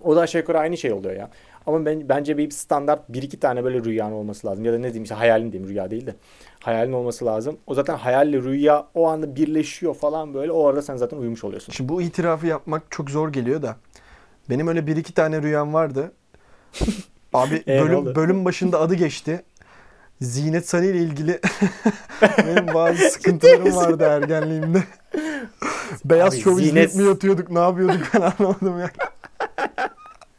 O 0.00 0.16
da 0.16 0.20
aşağı 0.20 0.40
yukarı 0.40 0.58
aynı 0.58 0.76
şey 0.76 0.92
oluyor 0.92 1.16
ya. 1.16 1.30
Ama 1.66 1.86
ben 1.86 2.08
bence 2.08 2.38
bir 2.38 2.50
standart 2.50 3.08
bir 3.08 3.22
iki 3.22 3.40
tane 3.40 3.64
böyle 3.64 3.84
rüyan 3.84 4.12
olması 4.12 4.46
lazım. 4.46 4.64
Ya 4.64 4.72
da 4.72 4.78
ne 4.78 4.84
diyeyim 4.84 5.02
işte 5.02 5.14
hayalin 5.14 5.52
diyeyim 5.52 5.70
rüya 5.70 5.90
değil 5.90 6.06
de. 6.06 6.14
Hayalin 6.60 6.92
olması 6.92 7.24
lazım. 7.26 7.56
O 7.66 7.74
zaten 7.74 7.96
hayalle 7.96 8.42
rüya 8.42 8.86
o 8.94 9.08
anda 9.08 9.36
birleşiyor 9.36 9.94
falan 9.94 10.34
böyle. 10.34 10.52
O 10.52 10.66
arada 10.66 10.82
sen 10.82 10.96
zaten 10.96 11.16
uyumuş 11.16 11.44
oluyorsun. 11.44 11.72
Şimdi 11.72 11.88
bu 11.88 12.02
itirafı 12.02 12.46
yapmak 12.46 12.82
çok 12.90 13.10
zor 13.10 13.32
geliyor 13.32 13.62
da. 13.62 13.76
Benim 14.50 14.68
öyle 14.68 14.86
bir 14.86 14.96
iki 14.96 15.14
tane 15.14 15.42
rüyam 15.42 15.74
vardı. 15.74 16.12
Abi 17.32 17.62
E, 17.68 17.80
bölüm, 17.82 18.14
bölüm 18.14 18.44
başında 18.44 18.80
adı 18.80 18.94
geçti. 18.94 19.42
Zinet 20.20 20.68
Salih 20.68 20.88
ile 20.88 20.98
ilgili 20.98 21.40
benim 22.46 22.74
bazı 22.74 22.98
sıkıntılarım 23.10 23.76
vardı 23.76 24.04
ergenliğimde. 24.04 24.82
Beyaz 26.04 26.34
Abi 26.34 26.40
şov 26.40 26.58
Zinet- 26.58 26.62
izleyip 26.62 26.94
mi 26.94 27.02
yatıyorduk 27.04 27.50
ne 27.50 27.58
yapıyorduk 27.58 28.00
ben 28.14 28.20
anlamadım 28.20 28.80
ya. 28.80 28.90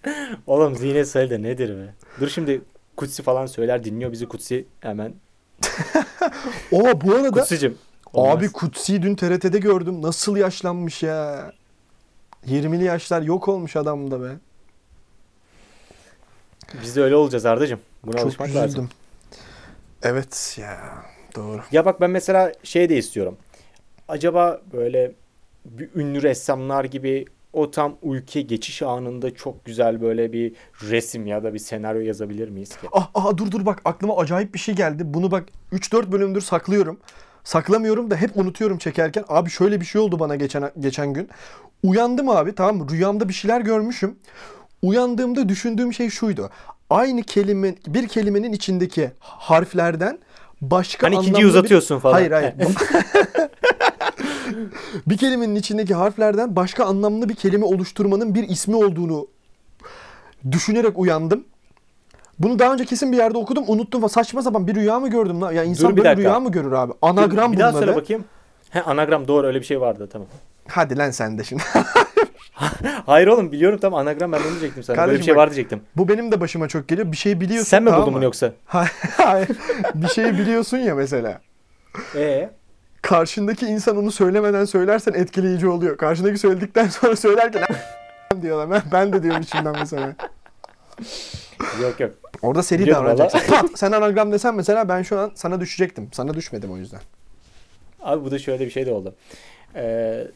Oğlum 0.48 0.76
Zinet 0.76 1.08
Salih 1.08 1.30
de 1.30 1.42
nedir 1.42 1.70
be? 1.78 1.94
Dur 2.20 2.30
şimdi 2.30 2.62
Kutsi 2.98 3.24
falan 3.24 3.46
söyler 3.46 3.84
dinliyor 3.84 4.12
bizi 4.12 4.26
Kutsi 4.26 4.66
hemen. 4.80 5.14
O 6.72 7.02
bu 7.02 7.16
arada 7.16 7.32
Kutsi'cim. 7.32 7.78
olmaz. 8.14 8.38
abi 8.38 8.52
Kutsi'yi 8.52 9.02
dün 9.02 9.16
TRT'de 9.16 9.60
gördüm. 9.60 10.02
Nasıl 10.02 10.38
yaşlanmış 10.38 11.04
ya. 11.04 11.52
20'li 12.48 12.84
yaşlar 12.84 13.22
yok 13.22 13.48
olmuş 13.48 13.76
adamda 13.76 14.22
be. 14.24 14.28
Biz 16.82 16.96
de 16.96 17.02
öyle 17.02 17.16
olacağız 17.16 17.46
Arda'cığım. 17.46 17.80
Buna 18.04 18.18
Çok 18.18 18.26
alışmak 18.26 18.48
üzüldüm. 18.50 18.64
lazım. 18.64 18.90
Evet 20.04 20.56
ya 20.62 20.80
doğru. 21.36 21.62
Ya 21.72 21.86
bak 21.86 22.02
ben 22.02 22.10
mesela 22.10 22.52
şey 22.64 22.90
de 22.90 22.98
istiyorum. 22.98 23.38
Acaba 24.08 24.62
böyle 24.74 25.12
bir 25.66 25.90
ünlü 25.96 26.24
ressamlar 26.24 26.84
gibi 26.86 27.26
o 27.58 27.72
tam 27.72 27.96
uykuya 28.02 28.46
geçiş 28.46 28.82
anında 28.82 29.36
çok 29.36 29.66
güzel 29.66 30.02
böyle 30.02 30.34
bir 30.34 30.54
resim 30.82 31.28
ya 31.28 31.44
da 31.44 31.54
bir 31.54 31.60
senaryo 31.60 32.02
yazabilir 32.02 32.50
miyiz 32.50 32.70
ki? 32.70 32.88
Ah, 32.92 33.10
ah 33.16 33.38
dur 33.38 33.52
dur 33.52 33.66
bak 33.66 33.82
aklıma 33.86 34.18
acayip 34.18 34.54
bir 34.54 34.60
şey 34.60 34.76
geldi. 34.76 35.04
Bunu 35.06 35.32
bak 35.32 35.44
3-4 35.74 36.12
bölümdür 36.12 36.42
saklıyorum. 36.42 37.00
Saklamıyorum 37.44 38.12
da 38.12 38.16
hep 38.16 38.38
unutuyorum 38.38 38.78
çekerken. 38.78 39.24
Abi 39.28 39.50
şöyle 39.50 39.82
bir 39.82 39.86
şey 39.86 40.02
oldu 40.02 40.20
bana 40.20 40.36
geçen 40.36 40.72
geçen 40.80 41.14
gün. 41.14 41.30
Uyandım 41.84 42.30
abi 42.30 42.56
tamam 42.56 42.78
mı? 42.78 42.88
Rüyamda 42.92 43.30
bir 43.30 43.34
şeyler 43.34 43.62
görmüşüm. 43.62 44.16
Uyandığımda 44.82 45.50
düşündüğüm 45.50 45.94
şey 45.94 46.10
şuydu. 46.10 46.50
Aynı 46.90 47.24
kelime 47.24 47.76
bir 47.88 48.08
kelimenin 48.08 48.54
içindeki 48.54 49.12
harflerden 49.20 50.20
başka 50.62 51.08
Hani 51.08 51.16
ikinciyi 51.16 51.44
bir- 51.44 51.50
uzatıyorsun 51.50 52.00
falan. 52.00 52.14
Hayır 52.14 52.32
hayır. 52.32 52.54
Bir 55.08 55.18
kelimenin 55.18 55.56
içindeki 55.56 55.94
harflerden 55.94 56.56
başka 56.56 56.86
anlamlı 56.86 57.30
bir 57.30 57.36
kelime 57.36 57.66
oluşturmanın 57.66 58.36
bir 58.36 58.50
ismi 58.50 58.76
olduğunu 58.76 59.28
düşünerek 60.52 60.98
uyandım. 61.00 61.44
Bunu 62.40 62.60
daha 62.60 62.74
önce 62.74 62.86
kesin 62.86 63.12
bir 63.12 63.18
yerde 63.18 63.38
okudum, 63.38 63.64
unuttum. 63.68 64.10
Saçma 64.10 64.42
sapan 64.42 64.68
bir 64.68 64.76
rüya 64.76 65.00
mı 65.00 65.10
gördüm 65.10 65.42
lan? 65.42 65.52
Ya 65.52 65.64
insan 65.64 65.86
Dur 65.92 65.92
bir 65.92 65.98
böyle 65.98 66.10
dakika. 66.10 66.30
rüya 66.30 66.40
mı 66.40 66.52
görür 66.52 66.72
abi? 66.72 66.94
Anagram 67.02 67.52
bir 67.54 67.58
daha 67.60 67.72
bunun 67.72 67.80
söyle 67.80 67.96
bakayım. 67.96 68.26
He 68.70 68.82
anagram 68.82 69.28
doğru 69.28 69.48
öyle 69.48 69.60
bir 69.60 69.66
şey 69.66 69.82
vardı 69.82 70.10
tamam. 70.12 70.28
Hadi 70.68 70.98
lan 70.98 71.12
sen 71.12 71.38
de 71.38 71.44
şimdi. 71.44 71.64
Hayır 73.06 73.28
oğlum 73.28 73.52
biliyorum 73.52 73.80
tamam 73.82 74.00
anagram 74.00 74.32
ben 74.32 74.38
onu 74.38 74.50
diyecektim 74.50 74.84
sana. 74.84 74.98
Böyle 74.98 75.06
Kardeşim 75.06 75.20
bir 75.22 75.26
şey 75.26 75.36
bak- 75.36 75.40
var 75.42 75.50
diyecektim. 75.50 75.82
Bu 75.98 76.08
benim 76.08 76.32
de 76.32 76.42
başıma 76.42 76.68
çok 76.68 76.88
geliyor. 76.88 77.12
Bir 77.12 77.18
şey 77.18 77.42
biliyorsun. 77.42 77.70
Sen 77.70 77.84
mi 77.84 77.90
tamam 77.90 78.02
buldun 78.02 78.14
bunu 78.16 78.24
yoksa? 78.24 78.52
Hayır. 78.66 79.48
bir 79.96 80.08
şeyi 80.08 80.34
biliyorsun 80.38 80.78
ya 80.78 80.96
mesela. 80.96 81.42
Ee? 82.16 82.50
Karşındaki 83.08 83.66
insan 83.66 83.98
onu 83.98 84.12
söylemeden 84.12 84.66
söylersen 84.66 85.14
etkileyici 85.14 85.68
oluyor. 85.68 85.98
Karşındaki 85.98 86.38
söyledikten 86.38 86.88
sonra 86.90 87.16
söylerken 87.16 87.64
diyorlar. 88.42 88.72
Ben, 88.72 88.82
ben 88.92 89.14
de 89.14 89.24
diyorum 89.24 89.42
içimden 89.42 89.76
mesela. 89.80 90.16
Yok 91.82 92.00
yok. 92.00 92.12
Orada 92.42 92.64
seri 92.64 92.88
davranacaksın. 92.88 93.40
Pat, 93.50 93.66
sen 93.76 93.92
anagram 93.92 94.32
desen 94.32 94.56
mesela 94.56 94.90
ben 94.90 95.02
şu 95.02 95.20
an 95.20 95.32
sana 95.36 95.62
düşecektim. 95.62 96.10
Sana 96.12 96.34
düşmedim 96.34 96.72
o 96.72 96.78
yüzden. 96.78 97.00
Abi 98.02 98.26
bu 98.26 98.32
da 98.32 98.40
şöyle 98.40 98.66
bir 98.66 98.72
şey 98.72 98.86
de 98.86 98.92
oldu. 98.92 99.16
Ee, 99.76 100.28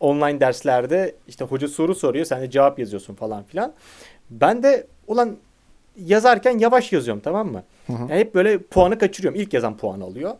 online 0.00 0.40
derslerde 0.40 1.14
işte 1.28 1.44
hoca 1.44 1.68
soru 1.68 1.94
soruyor. 1.94 2.24
Sen 2.24 2.42
de 2.42 2.50
cevap 2.50 2.78
yazıyorsun 2.78 3.14
falan 3.14 3.42
filan. 3.42 3.72
Ben 4.30 4.62
de 4.62 4.86
ulan 5.06 5.36
yazarken 5.96 6.58
yavaş 6.58 6.92
yazıyorum 6.92 7.22
tamam 7.24 7.52
mı? 7.52 7.62
Hı 7.86 7.92
hı. 7.92 8.00
Yani 8.02 8.14
hep 8.20 8.34
böyle 8.34 8.58
puanı 8.58 8.98
kaçırıyorum. 8.98 9.40
İlk 9.40 9.54
yazan 9.54 9.76
puan 9.76 10.00
alıyor. 10.00 10.34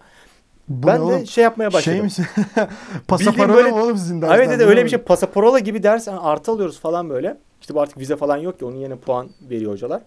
Bu 0.68 0.86
ben 0.86 0.96
de 0.96 1.02
oğlum? 1.02 1.26
şey 1.26 1.44
yapmaya 1.44 1.72
başladım. 1.72 1.94
Şey 1.96 2.02
misin? 2.02 2.26
Pasaparola 3.08 3.54
böyle- 3.54 3.72
oğlum 3.72 3.96
sizin 3.96 4.22
dersler? 4.22 4.36
evet 4.36 4.48
Bu 4.60 4.62
öyle 4.62 4.80
ne 4.80 4.84
bir 4.84 4.90
şey 4.90 4.98
pasaporola 4.98 5.58
gibi 5.58 5.82
ders 5.82 6.06
yani 6.06 6.18
artı 6.18 6.52
alıyoruz 6.52 6.80
falan 6.80 7.10
böyle. 7.10 7.36
İşte 7.60 7.74
bu 7.74 7.80
artık 7.80 7.98
vize 7.98 8.16
falan 8.16 8.36
yok 8.36 8.58
ki 8.58 8.64
onun 8.64 8.76
yerine 8.76 8.96
puan 8.96 9.28
veriyor 9.50 9.72
hocalar. 9.72 10.02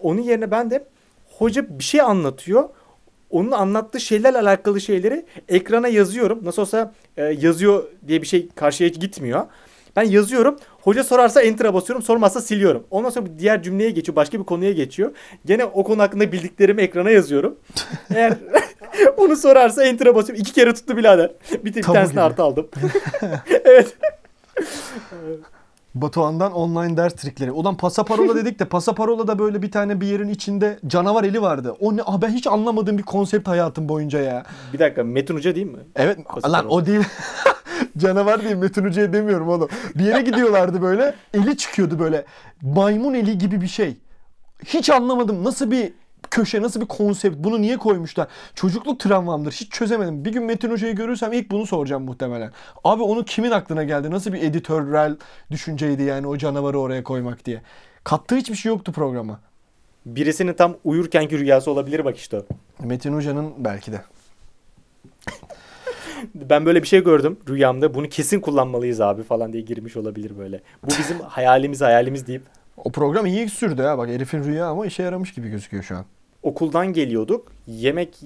Onun 0.00 0.20
yerine 0.20 0.50
ben 0.50 0.70
de 0.70 0.84
hoca 1.38 1.78
bir 1.78 1.84
şey 1.84 2.00
anlatıyor. 2.00 2.68
Onun 3.30 3.50
anlattığı 3.50 4.00
şeylerle 4.00 4.38
alakalı 4.38 4.80
şeyleri 4.80 5.26
ekrana 5.48 5.88
yazıyorum. 5.88 6.40
Nasıl 6.42 6.62
olsa 6.62 6.92
e, 7.16 7.24
yazıyor 7.24 7.84
diye 8.08 8.22
bir 8.22 8.26
şey 8.26 8.48
karşıya 8.48 8.90
hiç 8.90 9.00
gitmiyor. 9.00 9.46
Ben 9.96 10.02
yazıyorum. 10.02 10.56
Hoca 10.82 11.04
sorarsa 11.04 11.42
enter'a 11.42 11.74
basıyorum. 11.74 12.02
Sormazsa 12.02 12.40
siliyorum. 12.40 12.84
Ondan 12.90 13.10
sonra 13.10 13.26
diğer 13.38 13.62
cümleye 13.62 13.90
geçiyor. 13.90 14.16
Başka 14.16 14.38
bir 14.38 14.44
konuya 14.44 14.72
geçiyor. 14.72 15.12
Gene 15.46 15.64
o 15.64 15.84
konu 15.84 16.02
hakkında 16.02 16.32
bildiklerimi 16.32 16.82
ekrana 16.82 17.10
yazıyorum. 17.10 17.56
Eğer 18.14 18.34
onu 19.16 19.36
sorarsa 19.36 19.84
enter'a 19.84 20.14
basıyorum. 20.14 20.42
İki 20.42 20.52
kere 20.52 20.74
tuttu 20.74 20.96
birader. 20.96 21.30
Bir, 21.64 21.74
bir 21.74 21.82
tanesini 21.82 22.20
artı 22.20 22.42
aldım. 22.42 22.68
evet. 23.64 23.96
Batuhan'dan 25.94 26.52
online 26.52 26.96
ders 26.96 27.14
trikleri. 27.14 27.52
Ulan 27.52 27.76
pasaparola 27.76 28.36
dedik 28.36 28.58
de 28.58 28.64
pasaparolada 28.64 29.38
böyle 29.38 29.62
bir 29.62 29.70
tane 29.70 30.00
bir 30.00 30.06
yerin 30.06 30.28
içinde 30.28 30.78
canavar 30.86 31.24
eli 31.24 31.42
vardı. 31.42 31.76
O 31.80 31.96
ne? 31.96 32.02
Ah 32.06 32.20
ben 32.20 32.28
hiç 32.28 32.46
anlamadığım 32.46 32.98
bir 32.98 33.02
konsept 33.02 33.48
hayatım 33.48 33.88
boyunca 33.88 34.20
ya. 34.20 34.42
Bir 34.72 34.78
dakika 34.78 35.04
Metin 35.04 35.34
Hoca 35.34 35.54
değil 35.54 35.66
mi? 35.66 35.78
Evet 35.96 36.18
Pasaparola. 36.28 36.58
lan 36.58 36.70
o 36.70 36.86
değil. 36.86 37.02
Canavar 37.98 38.42
değil 38.42 38.56
Metin 38.56 38.84
Hoca'ya 38.84 39.12
demiyorum 39.12 39.48
oğlum. 39.48 39.68
Bir 39.94 40.04
yere 40.04 40.22
gidiyorlardı 40.22 40.82
böyle. 40.82 41.14
Eli 41.34 41.56
çıkıyordu 41.56 41.98
böyle. 41.98 42.24
Maymun 42.62 43.14
eli 43.14 43.38
gibi 43.38 43.60
bir 43.60 43.68
şey. 43.68 43.96
Hiç 44.64 44.90
anlamadım. 44.90 45.44
Nasıl 45.44 45.70
bir 45.70 45.92
köşe, 46.30 46.62
nasıl 46.62 46.80
bir 46.80 46.86
konsept. 46.86 47.36
Bunu 47.38 47.60
niye 47.60 47.76
koymuşlar? 47.76 48.28
Çocukluk 48.54 49.00
travmamdır. 49.00 49.52
Hiç 49.52 49.72
çözemedim. 49.72 50.24
Bir 50.24 50.32
gün 50.32 50.42
Metin 50.42 50.70
Hoca'yı 50.70 50.94
görürsem 50.94 51.32
ilk 51.32 51.50
bunu 51.50 51.66
soracağım 51.66 52.02
muhtemelen. 52.02 52.52
Abi 52.84 53.02
onu 53.02 53.24
kimin 53.24 53.50
aklına 53.50 53.84
geldi? 53.84 54.10
Nasıl 54.10 54.32
bir 54.32 54.42
editörel 54.42 55.16
düşünceydi 55.50 56.02
yani 56.02 56.26
o 56.26 56.36
canavarı 56.36 56.78
oraya 56.78 57.04
koymak 57.04 57.44
diye. 57.44 57.62
Kattığı 58.04 58.36
hiçbir 58.36 58.54
şey 58.54 58.70
yoktu 58.70 58.92
programa. 58.92 59.40
Birisinin 60.06 60.54
tam 60.54 60.76
uyurkenki 60.84 61.38
rüyası 61.38 61.70
olabilir 61.70 62.04
bak 62.04 62.16
işte 62.16 62.36
o. 62.38 62.42
Metin 62.86 63.14
Hoca'nın 63.14 63.52
belki 63.58 63.92
de. 63.92 64.02
Ben 66.34 66.66
böyle 66.66 66.82
bir 66.82 66.88
şey 66.88 67.04
gördüm 67.04 67.38
rüyamda. 67.48 67.94
Bunu 67.94 68.08
kesin 68.08 68.40
kullanmalıyız 68.40 69.00
abi 69.00 69.22
falan 69.22 69.52
diye 69.52 69.62
girmiş 69.62 69.96
olabilir 69.96 70.38
böyle. 70.38 70.60
Bu 70.84 70.88
bizim 70.98 71.20
hayalimiz 71.20 71.80
hayalimiz 71.80 72.26
deyip 72.26 72.42
O 72.76 72.92
program 72.92 73.26
iyi 73.26 73.48
sürdü 73.48 73.82
ya. 73.82 73.98
Bak 73.98 74.08
herifin 74.08 74.44
rüya 74.44 74.66
ama 74.66 74.86
işe 74.86 75.02
yaramış 75.02 75.32
gibi 75.34 75.48
gözüküyor 75.48 75.82
şu 75.82 75.96
an. 75.96 76.04
okuldan 76.42 76.92
geliyorduk. 76.92 77.52
Yemek 77.66 78.18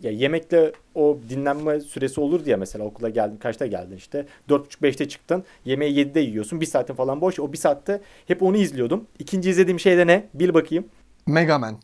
ya 0.00 0.10
yemekle 0.10 0.72
o 0.94 1.18
dinlenme 1.28 1.80
süresi 1.80 2.20
olur 2.20 2.44
diye 2.44 2.56
mesela 2.56 2.84
okula 2.84 3.08
geldin 3.08 3.36
kaçta 3.36 3.66
geldin 3.66 3.96
işte 3.96 4.26
4.30-5'te 4.48 5.08
çıktın 5.08 5.44
yemeği 5.64 6.06
7'de 6.06 6.20
yiyorsun 6.20 6.60
bir 6.60 6.66
saatin 6.66 6.94
falan 6.94 7.20
boş 7.20 7.40
o 7.40 7.52
bir 7.52 7.58
saatte 7.58 8.00
hep 8.26 8.42
onu 8.42 8.56
izliyordum. 8.56 9.04
İkinci 9.18 9.50
izlediğim 9.50 9.80
şey 9.80 9.96
de 9.98 10.06
ne 10.06 10.26
bil 10.34 10.54
bakayım. 10.54 10.84
Mega 11.26 11.58
Man. 11.58 11.76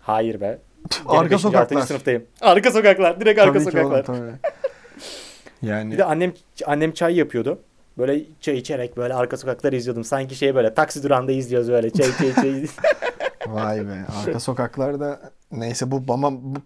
Hayır 0.00 0.40
be. 0.40 0.58
Arka 1.06 1.38
sokaklar. 1.38 1.80
sınıftayım. 1.82 2.24
Arka 2.40 2.70
sokaklar 2.70 3.20
direkt 3.20 3.40
arka 3.40 3.52
Tabii 3.58 3.70
ki 3.70 3.78
oğlum, 3.80 3.90
sokaklar. 3.90 4.04
tabii. 4.04 4.32
Yani 5.62 5.92
Bir 5.92 5.98
de 5.98 6.04
annem 6.04 6.32
annem 6.66 6.92
çay 6.92 7.16
yapıyordu. 7.16 7.58
Böyle 7.98 8.22
çay 8.40 8.58
içerek 8.58 8.96
böyle 8.96 9.14
arka 9.14 9.36
sokakları 9.36 9.76
izliyordum. 9.76 10.04
Sanki 10.04 10.34
şey 10.34 10.54
böyle 10.54 10.74
taksi 10.74 11.02
durağında 11.02 11.32
izliyoruz 11.32 11.68
böyle 11.68 11.90
çay 11.90 12.16
çay 12.18 12.34
çay. 12.34 12.66
vay 13.46 13.86
be 13.86 14.04
arka 14.20 14.40
sokaklarda 14.40 15.20
neyse 15.52 15.90
bu, 15.90 16.08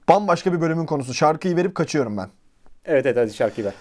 bambaşka 0.08 0.52
bir 0.52 0.60
bölümün 0.60 0.86
konusu. 0.86 1.14
Şarkıyı 1.14 1.56
verip 1.56 1.74
kaçıyorum 1.74 2.16
ben. 2.16 2.28
evet 2.84 3.06
evet 3.06 3.16
hadi 3.16 3.34
şarkıyı 3.34 3.66
ver. 3.66 3.74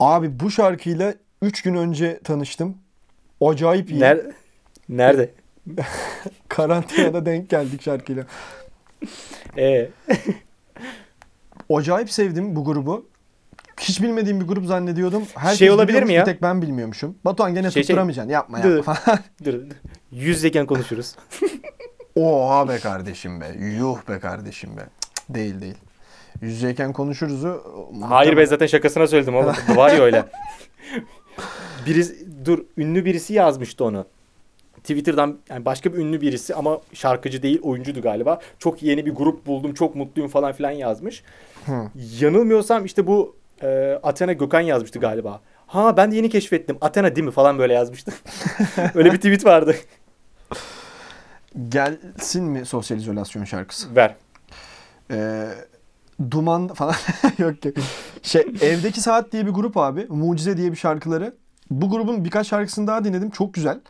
Abi 0.00 0.40
bu 0.40 0.50
şarkıyla 0.50 1.14
3 1.42 1.62
gün 1.62 1.74
önce 1.74 2.20
tanıştım. 2.24 2.76
Acayip 3.40 3.90
iyi. 3.90 4.00
Nerede? 4.00 4.32
Nerede? 4.88 5.30
Karantinada 6.48 7.26
denk 7.26 7.50
geldik 7.50 7.82
şarkıyla. 7.82 8.24
Ee, 9.58 9.88
Acayip 11.70 12.10
sevdim 12.10 12.56
bu 12.56 12.64
grubu. 12.64 13.06
Hiç 13.82 14.02
bilmediğim 14.02 14.40
bir 14.40 14.46
grup 14.46 14.66
zannediyordum. 14.66 15.22
Herkes 15.34 15.58
Şey 15.58 15.70
olabilir 15.70 16.02
mi 16.02 16.12
ya? 16.12 16.20
Bir 16.20 16.32
tek 16.32 16.42
ben 16.42 16.62
bilmiyormuşum. 16.62 17.16
Batuhan 17.24 17.54
gene 17.54 17.62
Şey, 17.62 17.70
şey. 17.70 17.82
tutturamayacaksın. 17.82 18.30
Yapma 18.30 18.62
Dur. 18.62 18.76
yapma 18.76 18.94
falan. 18.94 19.18
Dur, 19.44 19.52
dur. 19.52 19.60
Yüzdeyken 20.12 20.66
konuşuruz. 20.66 21.14
Oha 22.16 22.68
be 22.68 22.78
kardeşim 22.78 23.40
be. 23.40 23.46
Yuh 23.78 23.98
be 24.08 24.18
kardeşim 24.18 24.76
be. 24.76 24.80
Cık, 24.80 25.34
Değil 25.34 25.60
değil. 25.60 25.74
Yüzeyken 26.40 26.92
konuşuruzu. 26.92 27.62
Hayır 28.08 28.36
ben 28.36 28.44
zaten 28.44 28.66
şakasına 28.66 29.06
söyledim 29.06 29.36
oğlum. 29.36 29.54
Var 29.76 29.92
ya 29.92 30.02
öyle. 30.02 30.24
Birisi, 31.86 32.26
dur 32.44 32.64
ünlü 32.76 33.04
birisi 33.04 33.34
yazmıştı 33.34 33.84
onu. 33.84 34.06
Twitter'dan 34.76 35.38
yani 35.50 35.64
başka 35.64 35.92
bir 35.92 35.98
ünlü 35.98 36.20
birisi 36.20 36.54
ama 36.54 36.80
şarkıcı 36.92 37.42
değil 37.42 37.60
oyuncuydu 37.62 38.02
galiba. 38.02 38.40
Çok 38.58 38.82
yeni 38.82 39.06
bir 39.06 39.14
grup 39.14 39.46
buldum 39.46 39.74
çok 39.74 39.94
mutluyum 39.96 40.30
falan 40.30 40.52
filan 40.52 40.70
yazmış. 40.70 41.22
Hı. 41.66 41.90
Yanılmıyorsam 42.20 42.84
işte 42.84 43.06
bu 43.06 43.36
e, 43.62 43.98
Athena 44.02 44.32
Gökhan 44.32 44.60
yazmıştı 44.60 44.98
galiba. 44.98 45.40
Ha 45.66 45.96
ben 45.96 46.12
de 46.12 46.16
yeni 46.16 46.30
keşfettim. 46.30 46.78
Athena 46.80 47.16
değil 47.16 47.26
mi 47.26 47.32
falan 47.32 47.58
böyle 47.58 47.72
yazmıştı. 47.74 48.12
Öyle 48.94 49.12
bir 49.12 49.16
tweet 49.16 49.44
vardı. 49.44 49.76
Gelsin 51.68 52.44
mi 52.44 52.66
sosyal 52.66 52.98
izolasyon 52.98 53.44
şarkısı? 53.44 53.96
Ver. 53.96 54.14
Ee, 55.10 55.48
Duman 56.30 56.68
falan 56.68 56.94
yok 57.38 57.64
yok. 57.64 57.74
Şey 58.22 58.40
Evdeki 58.60 59.00
Saat 59.00 59.32
diye 59.32 59.46
bir 59.46 59.50
grup 59.50 59.76
abi. 59.76 60.06
Mucize 60.08 60.56
diye 60.56 60.72
bir 60.72 60.76
şarkıları. 60.76 61.34
Bu 61.70 61.90
grubun 61.90 62.24
birkaç 62.24 62.48
şarkısını 62.48 62.86
daha 62.86 63.04
dinledim. 63.04 63.30
Çok 63.30 63.54
güzel. 63.54 63.80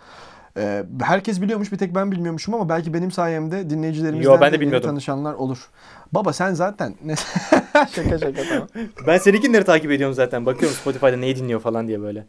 Ee, 0.57 0.85
herkes 1.03 1.41
biliyormuş 1.41 1.73
bir 1.73 1.79
tek 1.79 1.95
ben 1.95 2.13
bilmiyormuşum 2.13 2.55
ama 2.55 2.69
belki 2.69 2.95
benim 2.95 3.11
sayemde 3.11 3.71
dinleyicilerimizden 3.71 4.33
Yo, 4.33 4.41
ben 4.41 4.51
de 4.51 4.55
yeni 4.55 4.61
bilmiyordum. 4.61 4.91
tanışanlar 4.91 5.35
olur. 5.35 5.59
Baba 6.13 6.33
sen 6.33 6.55
zaten 6.55 6.95
şaka 7.95 8.19
şaka 8.19 8.43
tamam. 8.49 8.69
Ben 9.07 9.19
seninkileri 9.19 9.65
takip 9.65 9.91
ediyorum 9.91 10.15
zaten. 10.15 10.47
Bakıyorum 10.47 10.77
Spotify'da 10.77 11.17
neyi 11.17 11.37
dinliyor 11.37 11.61
falan 11.61 11.89
diye 11.89 12.01
böyle. 12.01 12.27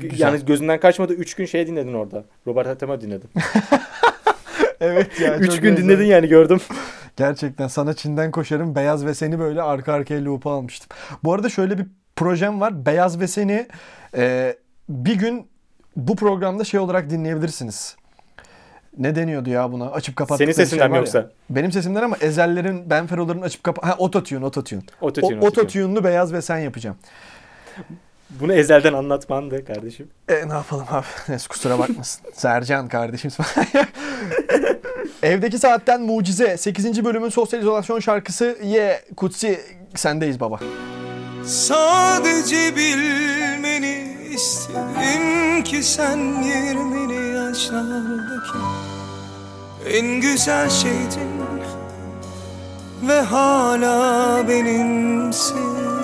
Güzel. 0.00 0.18
Yani 0.20 0.44
gözünden 0.46 0.80
kaçmadı 0.80 1.12
3 1.14 1.34
gün 1.34 1.46
şey 1.46 1.66
dinledin 1.66 1.94
orada. 1.94 2.24
Robert 2.46 2.66
Atema 2.66 3.00
dinledin. 3.00 3.30
Evet 4.80 5.20
ya. 5.20 5.38
3 5.38 5.46
çok 5.52 5.62
gün 5.62 5.70
güzel. 5.76 5.84
dinledin 5.88 6.04
yani 6.04 6.28
gördüm. 6.28 6.60
Gerçekten 7.16 7.68
sana 7.68 7.94
Çin'den 7.94 8.30
koşarım 8.30 8.74
Beyaz 8.74 9.06
ve 9.06 9.14
Seni 9.14 9.38
böyle 9.38 9.62
arka 9.62 9.92
arkaya 9.92 10.24
loop'a 10.24 10.52
almıştım. 10.52 10.88
Bu 11.24 11.32
arada 11.34 11.48
şöyle 11.48 11.78
bir 11.78 11.86
projem 12.16 12.60
var. 12.60 12.86
Beyaz 12.86 13.20
ve 13.20 13.26
Seni 13.28 13.66
e, 14.16 14.56
bir 14.88 15.14
gün 15.14 15.46
bu 15.96 16.16
programda 16.16 16.64
şey 16.64 16.80
olarak 16.80 17.10
dinleyebilirsiniz. 17.10 17.96
Ne 18.98 19.14
deniyordu 19.16 19.50
ya 19.50 19.72
buna? 19.72 19.90
Açıp 19.90 20.16
kapattıkları 20.16 20.54
Senin 20.54 20.64
sesinden 20.64 20.82
şey 20.82 20.88
mi 20.88 20.92
var 20.92 20.96
ya. 20.96 21.00
yoksa? 21.02 21.30
Benim 21.50 21.72
sesimden 21.72 22.02
ama 22.02 22.16
Ezellerin, 22.20 22.90
Benfero'ların 22.90 23.42
açıp 23.42 23.64
kapa... 23.64 23.88
Ha 23.88 23.94
ototune, 23.98 24.44
ototune. 24.44 24.80
Ototune, 25.00 25.34
O- 25.34 25.38
ototune. 25.46 25.48
Ototune'lu 25.62 26.04
Beyaz 26.04 26.32
ve 26.32 26.42
Sen 26.42 26.58
yapacağım. 26.58 26.96
Bunu 28.30 28.52
ezelden 28.52 28.92
anlatmandı 28.92 29.64
kardeşim. 29.64 30.08
E 30.28 30.48
ne 30.48 30.52
yapalım 30.52 30.86
abi? 30.90 31.06
Neyse 31.28 31.48
kusura 31.48 31.78
bakmasın. 31.78 32.22
Sercan 32.34 32.88
kardeşim. 32.88 33.30
Evdeki 35.22 35.58
Saatten 35.58 36.02
Mucize. 36.02 36.56
8. 36.56 37.04
bölümün 37.04 37.28
sosyal 37.28 37.60
izolasyon 37.62 38.00
şarkısı 38.00 38.58
Ye 38.64 39.00
Kutsi 39.16 39.60
sendeyiz 39.94 40.40
baba. 40.40 40.60
Sadece 41.44 42.76
bilmeni 42.76 43.55
istedim 44.36 45.64
ki 45.64 45.82
sen 45.82 46.18
20'li 46.18 47.36
yaşlardaki 47.36 48.58
en 49.86 50.20
güzel 50.20 50.70
şeydin 50.70 51.36
ve 53.02 53.20
hala 53.20 54.48
benimsin. 54.48 55.95